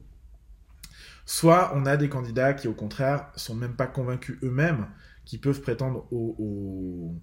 Soit 1.28 1.74
on 1.76 1.86
a 1.86 1.98
des 1.98 2.08
candidats 2.08 2.54
qui, 2.54 2.70
au 2.70 2.74
contraire, 2.74 3.28
sont 3.36 3.54
même 3.54 3.76
pas 3.76 3.86
convaincus 3.86 4.40
eux-mêmes 4.44 4.88
qu'ils 5.26 5.42
peuvent 5.42 5.60
prétendre 5.60 6.08
au, 6.10 7.14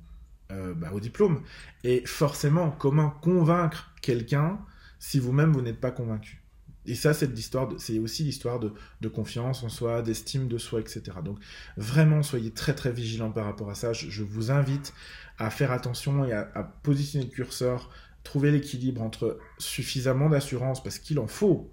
euh, 0.53 0.75
bah, 0.75 0.91
diplôme. 1.01 1.41
Et 1.85 2.05
forcément, 2.05 2.71
comment 2.71 3.09
convaincre 3.09 3.95
quelqu'un 4.03 4.61
si 4.99 5.19
vous-même 5.19 5.53
vous, 5.53 5.63
n'êtes 5.63 5.81
pas 5.81 5.91
convaincu? 5.91 6.43
Et 6.85 6.95
ça, 6.95 7.15
c'est 7.15 7.99
aussi 7.99 8.25
l'histoire 8.25 8.61
de, 8.61 9.09
confiance 9.09 9.63
en 9.63 9.71
soi, 9.71 10.03
d'estime 10.03 10.49
de 10.49 10.59
soi, 10.59 10.81
etc. 10.81 11.03
Donc, 11.25 11.39
vraiment, 11.79 12.23
soyez 12.23 12.51
très 12.51 12.75
très 12.75 12.93
vigilants 12.93 13.31
par 13.31 13.47
rapport 13.47 13.71
à 13.71 13.75
ça. 13.75 13.95
Je, 13.95 14.23
vous 14.23 14.51
invite 14.51 14.93
à 15.39 15.49
faire 15.49 15.73
attention 15.73 16.27
et 16.27 16.33
à, 16.35 16.51
à 16.55 16.63
positionner 16.63 17.25
le 17.25 17.31
curseur, 17.31 17.89
trouver 18.23 18.51
l'équilibre 18.51 19.01
entre 19.01 19.39
suffisamment 19.57 20.29
d'assurance 20.29 20.83
parce 20.83 20.99
qu'il 20.99 21.19
en 21.19 21.27
faut 21.27 21.73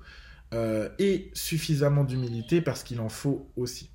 euh, 0.53 0.89
et 0.99 1.31
suffisamment 1.33 2.03
d'humilité 2.03 2.61
parce 2.61 2.83
qu'il 2.83 2.99
en 2.99 3.09
faut 3.09 3.51
aussi. 3.55 3.89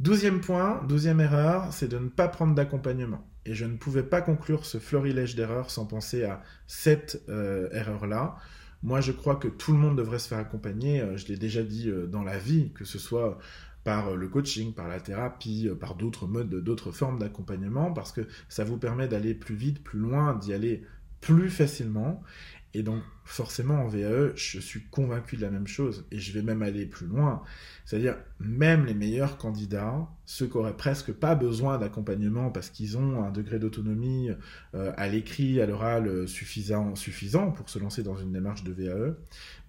Douzième 0.00 0.40
point, 0.40 0.82
douzième 0.88 1.20
erreur, 1.20 1.72
c'est 1.72 1.86
de 1.86 1.98
ne 1.98 2.08
pas 2.08 2.28
prendre 2.28 2.54
d'accompagnement. 2.54 3.28
Et 3.44 3.54
je 3.54 3.64
ne 3.64 3.76
pouvais 3.76 4.02
pas 4.02 4.20
conclure 4.20 4.66
ce 4.66 4.78
florilège 4.78 5.36
d'erreurs 5.36 5.70
sans 5.70 5.86
penser 5.86 6.24
à 6.24 6.42
cette 6.66 7.22
euh, 7.28 7.68
erreur-là. 7.70 8.36
Moi, 8.82 9.00
je 9.00 9.12
crois 9.12 9.36
que 9.36 9.46
tout 9.46 9.72
le 9.72 9.78
monde 9.78 9.96
devrait 9.96 10.18
se 10.18 10.28
faire 10.28 10.38
accompagner. 10.38 11.00
Euh, 11.00 11.16
je 11.16 11.28
l'ai 11.28 11.36
déjà 11.36 11.62
dit 11.62 11.90
dans 12.08 12.24
la 12.24 12.38
vie, 12.38 12.72
que 12.72 12.84
ce 12.84 12.98
soit 12.98 13.38
par 13.84 14.16
le 14.16 14.28
coaching, 14.28 14.74
par 14.74 14.88
la 14.88 15.00
thérapie, 15.00 15.68
par 15.80 15.94
d'autres 15.94 16.26
modes, 16.26 16.54
d'autres 16.54 16.92
formes 16.92 17.18
d'accompagnement, 17.18 17.92
parce 17.92 18.12
que 18.12 18.22
ça 18.48 18.64
vous 18.64 18.78
permet 18.78 19.08
d'aller 19.08 19.34
plus 19.34 19.56
vite, 19.56 19.82
plus 19.82 19.98
loin, 19.98 20.34
d'y 20.34 20.52
aller 20.52 20.84
plus 21.20 21.48
facilement. 21.48 22.22
Et 22.74 22.82
donc, 22.82 23.02
forcément, 23.24 23.82
en 23.82 23.86
VAE, 23.86 24.32
je 24.34 24.58
suis 24.58 24.82
convaincu 24.90 25.36
de 25.36 25.42
la 25.42 25.50
même 25.50 25.66
chose. 25.66 26.06
Et 26.10 26.18
je 26.18 26.32
vais 26.32 26.42
même 26.42 26.62
aller 26.62 26.86
plus 26.86 27.06
loin. 27.06 27.42
C'est-à-dire, 27.84 28.16
même 28.40 28.86
les 28.86 28.94
meilleurs 28.94 29.36
candidats, 29.36 30.08
ceux 30.24 30.46
qui 30.46 30.56
auraient 30.56 30.76
presque 30.76 31.12
pas 31.12 31.34
besoin 31.34 31.78
d'accompagnement 31.78 32.50
parce 32.50 32.70
qu'ils 32.70 32.96
ont 32.96 33.22
un 33.22 33.30
degré 33.30 33.58
d'autonomie 33.58 34.30
euh, 34.74 34.92
à 34.96 35.08
l'écrit, 35.08 35.60
à 35.60 35.66
l'oral 35.66 36.26
suffisant, 36.26 36.96
suffisant 36.96 37.50
pour 37.50 37.68
se 37.68 37.78
lancer 37.78 38.02
dans 38.02 38.16
une 38.16 38.32
démarche 38.32 38.64
de 38.64 38.72
VAE, 38.72 39.16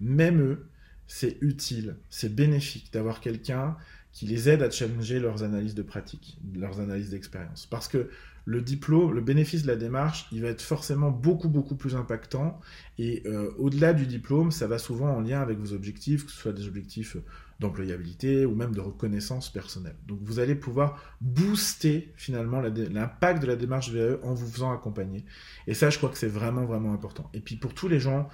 même 0.00 0.40
eux, 0.40 0.66
c'est 1.06 1.36
utile, 1.42 1.96
c'est 2.08 2.34
bénéfique 2.34 2.90
d'avoir 2.92 3.20
quelqu'un 3.20 3.76
qui 4.12 4.26
les 4.26 4.48
aide 4.48 4.62
à 4.62 4.70
challenger 4.70 5.18
leurs 5.18 5.42
analyses 5.42 5.74
de 5.74 5.82
pratique, 5.82 6.38
leurs 6.54 6.80
analyses 6.80 7.10
d'expérience. 7.10 7.66
Parce 7.66 7.88
que 7.88 8.08
le 8.44 8.60
diplôme, 8.60 9.14
le 9.14 9.20
bénéfice 9.20 9.62
de 9.62 9.68
la 9.68 9.76
démarche, 9.76 10.26
il 10.30 10.42
va 10.42 10.48
être 10.48 10.62
forcément 10.62 11.10
beaucoup, 11.10 11.48
beaucoup 11.48 11.76
plus 11.76 11.96
impactant. 11.96 12.60
Et 12.98 13.22
euh, 13.26 13.50
au-delà 13.58 13.92
du 13.92 14.06
diplôme, 14.06 14.50
ça 14.50 14.66
va 14.66 14.78
souvent 14.78 15.08
en 15.08 15.20
lien 15.20 15.40
avec 15.40 15.58
vos 15.58 15.72
objectifs, 15.72 16.26
que 16.26 16.30
ce 16.30 16.38
soit 16.38 16.52
des 16.52 16.68
objectifs 16.68 17.16
d'employabilité 17.60 18.44
ou 18.44 18.54
même 18.54 18.74
de 18.74 18.80
reconnaissance 18.80 19.50
personnelle. 19.50 19.96
Donc 20.06 20.18
vous 20.22 20.40
allez 20.40 20.54
pouvoir 20.54 21.02
booster 21.20 22.12
finalement 22.16 22.60
l'impact 22.60 23.40
de 23.40 23.46
la 23.46 23.56
démarche 23.56 23.90
VAE 23.90 24.18
en 24.22 24.34
vous 24.34 24.46
faisant 24.46 24.72
accompagner. 24.72 25.24
Et 25.66 25.74
ça, 25.74 25.88
je 25.88 25.96
crois 25.98 26.10
que 26.10 26.18
c'est 26.18 26.28
vraiment, 26.28 26.64
vraiment 26.64 26.92
important. 26.92 27.30
Et 27.32 27.40
puis 27.40 27.56
pour 27.56 27.72
tous 27.72 27.88
les 27.88 28.00
gens 28.00 28.28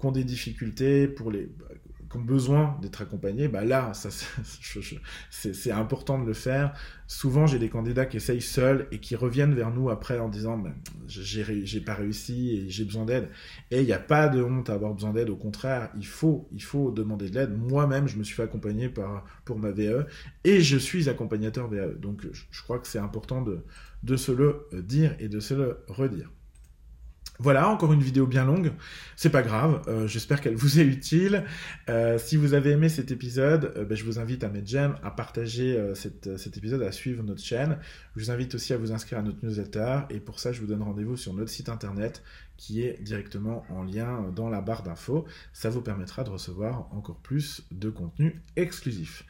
qui 0.00 0.06
ont 0.06 0.12
des 0.12 0.24
difficultés, 0.24 1.06
pour 1.06 1.30
les 1.30 1.50
ont 2.16 2.20
besoin 2.20 2.78
d'être 2.80 3.02
accompagnés, 3.02 3.48
bah 3.48 3.64
là, 3.64 3.92
c'est 5.30 5.70
important 5.70 6.18
de 6.18 6.26
le 6.26 6.32
faire. 6.32 6.74
Souvent, 7.06 7.46
j'ai 7.46 7.58
des 7.58 7.68
candidats 7.68 8.06
qui 8.06 8.16
essayent 8.16 8.40
seuls 8.40 8.88
et 8.90 8.98
qui 8.98 9.16
reviennent 9.16 9.54
vers 9.54 9.70
nous 9.70 9.90
après 9.90 10.18
en 10.18 10.28
disant 10.28 10.58
bah, 10.58 10.70
j'ai 11.06 11.80
pas 11.80 11.94
réussi 11.94 12.56
et 12.56 12.70
j'ai 12.70 12.84
besoin 12.84 13.04
d'aide. 13.04 13.28
Et 13.70 13.80
il 13.80 13.86
n'y 13.86 13.92
a 13.92 13.98
pas 13.98 14.28
de 14.28 14.42
honte 14.42 14.70
à 14.70 14.74
avoir 14.74 14.94
besoin 14.94 15.12
d'aide, 15.12 15.30
au 15.30 15.36
contraire, 15.36 15.90
il 15.96 16.06
faut, 16.06 16.48
il 16.52 16.62
faut 16.62 16.90
demander 16.90 17.28
de 17.28 17.34
l'aide. 17.34 17.56
Moi-même, 17.56 18.08
je 18.08 18.16
me 18.16 18.24
suis 18.24 18.34
fait 18.34 18.44
accompagner 18.44 18.88
par, 18.88 19.24
pour 19.44 19.58
ma 19.58 19.70
VE 19.70 20.06
et 20.44 20.60
je 20.60 20.76
suis 20.76 21.08
accompagnateur 21.08 21.68
VE. 21.68 21.98
Donc, 21.98 22.26
je, 22.32 22.62
crois 22.62 22.78
que 22.78 22.88
c'est 22.88 22.98
important 22.98 23.42
de, 23.42 23.60
de 24.02 24.16
se 24.16 24.32
le 24.32 24.68
dire 24.72 25.14
et 25.18 25.28
de 25.28 25.40
se 25.40 25.54
le 25.54 25.84
redire. 25.88 26.30
Voilà, 27.38 27.68
encore 27.68 27.92
une 27.92 28.02
vidéo 28.02 28.26
bien 28.26 28.44
longue. 28.44 28.72
C'est 29.16 29.30
pas 29.30 29.42
grave, 29.42 29.82
euh, 29.88 30.06
j'espère 30.06 30.40
qu'elle 30.40 30.54
vous 30.54 30.78
est 30.78 30.84
utile. 30.84 31.44
Euh, 31.88 32.18
si 32.18 32.36
vous 32.36 32.54
avez 32.54 32.70
aimé 32.70 32.88
cet 32.88 33.10
épisode, 33.10 33.72
euh, 33.76 33.84
ben, 33.84 33.96
je 33.96 34.04
vous 34.04 34.18
invite 34.18 34.44
à 34.44 34.48
mettre 34.48 34.68
j'aime, 34.68 34.96
à 35.02 35.10
partager 35.10 35.78
cet 35.94 36.56
épisode, 36.56 36.82
à 36.82 36.92
suivre 36.92 37.22
notre 37.22 37.42
chaîne. 37.42 37.78
Je 38.14 38.22
vous 38.22 38.30
invite 38.30 38.54
aussi 38.54 38.72
à 38.72 38.76
vous 38.76 38.92
inscrire 38.92 39.18
à 39.18 39.22
notre 39.22 39.44
newsletter 39.44 40.00
et 40.10 40.20
pour 40.20 40.38
ça, 40.38 40.52
je 40.52 40.60
vous 40.60 40.66
donne 40.66 40.82
rendez-vous 40.82 41.16
sur 41.16 41.34
notre 41.34 41.50
site 41.50 41.68
internet 41.68 42.22
qui 42.56 42.82
est 42.82 43.02
directement 43.02 43.64
en 43.70 43.82
lien 43.82 44.30
dans 44.36 44.48
la 44.48 44.60
barre 44.60 44.82
d'infos. 44.82 45.24
Ça 45.52 45.68
vous 45.68 45.80
permettra 45.80 46.22
de 46.22 46.30
recevoir 46.30 46.88
encore 46.92 47.16
plus 47.16 47.64
de 47.72 47.90
contenu 47.90 48.40
exclusif. 48.54 49.24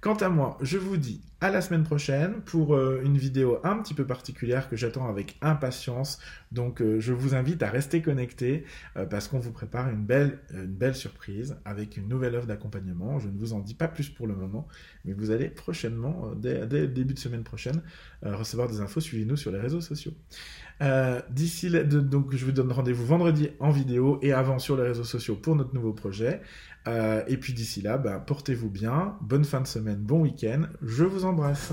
Quant 0.00 0.14
à 0.14 0.28
moi, 0.28 0.56
je 0.60 0.78
vous 0.78 0.96
dis 0.96 1.20
à 1.40 1.50
la 1.50 1.60
semaine 1.60 1.82
prochaine 1.82 2.40
pour 2.44 2.74
euh, 2.74 3.00
une 3.04 3.16
vidéo 3.16 3.58
un 3.64 3.76
petit 3.82 3.94
peu 3.94 4.04
particulière 4.04 4.68
que 4.68 4.76
j'attends 4.76 5.08
avec 5.08 5.36
impatience. 5.40 6.20
Donc 6.52 6.80
euh, 6.80 7.00
je 7.00 7.12
vous 7.12 7.34
invite 7.34 7.64
à 7.64 7.70
rester 7.70 8.00
connecté 8.00 8.64
euh, 8.96 9.06
parce 9.06 9.26
qu'on 9.26 9.40
vous 9.40 9.50
prépare 9.50 9.88
une 9.88 10.04
belle, 10.04 10.94
surprise 10.94 11.56
avec 11.64 11.96
une 11.96 12.08
nouvelle 12.08 12.36
offre 12.36 12.46
d'accompagnement. 12.46 13.18
Je 13.18 13.28
ne 13.28 13.36
vous 13.36 13.54
en 13.54 13.58
dis 13.58 13.74
pas 13.74 13.88
plus 13.88 14.08
pour 14.08 14.28
le 14.28 14.36
moment, 14.36 14.68
mais 15.04 15.14
vous 15.14 15.32
allez 15.32 15.48
prochainement, 15.48 16.32
dès, 16.36 16.60
le 16.60 16.86
début 16.86 17.14
de 17.14 17.18
semaine 17.18 17.42
prochaine, 17.42 17.82
recevoir 18.22 18.68
des 18.68 18.80
infos. 18.80 19.00
Suivez-nous 19.00 19.36
sur 19.36 19.50
les 19.50 19.58
réseaux 19.58 19.80
sociaux. 19.80 20.12
D'ici 21.30 21.70
donc 21.70 22.34
je 22.34 22.44
vous 22.44 22.52
donne 22.52 22.70
rendez-vous 22.70 23.04
vendredi 23.04 23.50
en 23.58 23.70
vidéo 23.70 24.18
et 24.22 24.32
avant 24.32 24.58
sur 24.58 24.76
les 24.76 24.84
réseaux 24.84 25.04
sociaux 25.04 25.36
pour 25.36 25.56
notre 25.56 25.74
nouveau 25.74 25.92
projet. 25.92 26.40
Euh, 26.88 27.22
et 27.26 27.36
puis 27.36 27.52
d'ici 27.52 27.82
là, 27.82 27.98
ben, 27.98 28.18
portez-vous 28.18 28.70
bien, 28.70 29.16
bonne 29.20 29.44
fin 29.44 29.60
de 29.60 29.66
semaine, 29.66 29.98
bon 29.98 30.20
week-end, 30.22 30.62
je 30.82 31.04
vous 31.04 31.26
embrasse. 31.26 31.72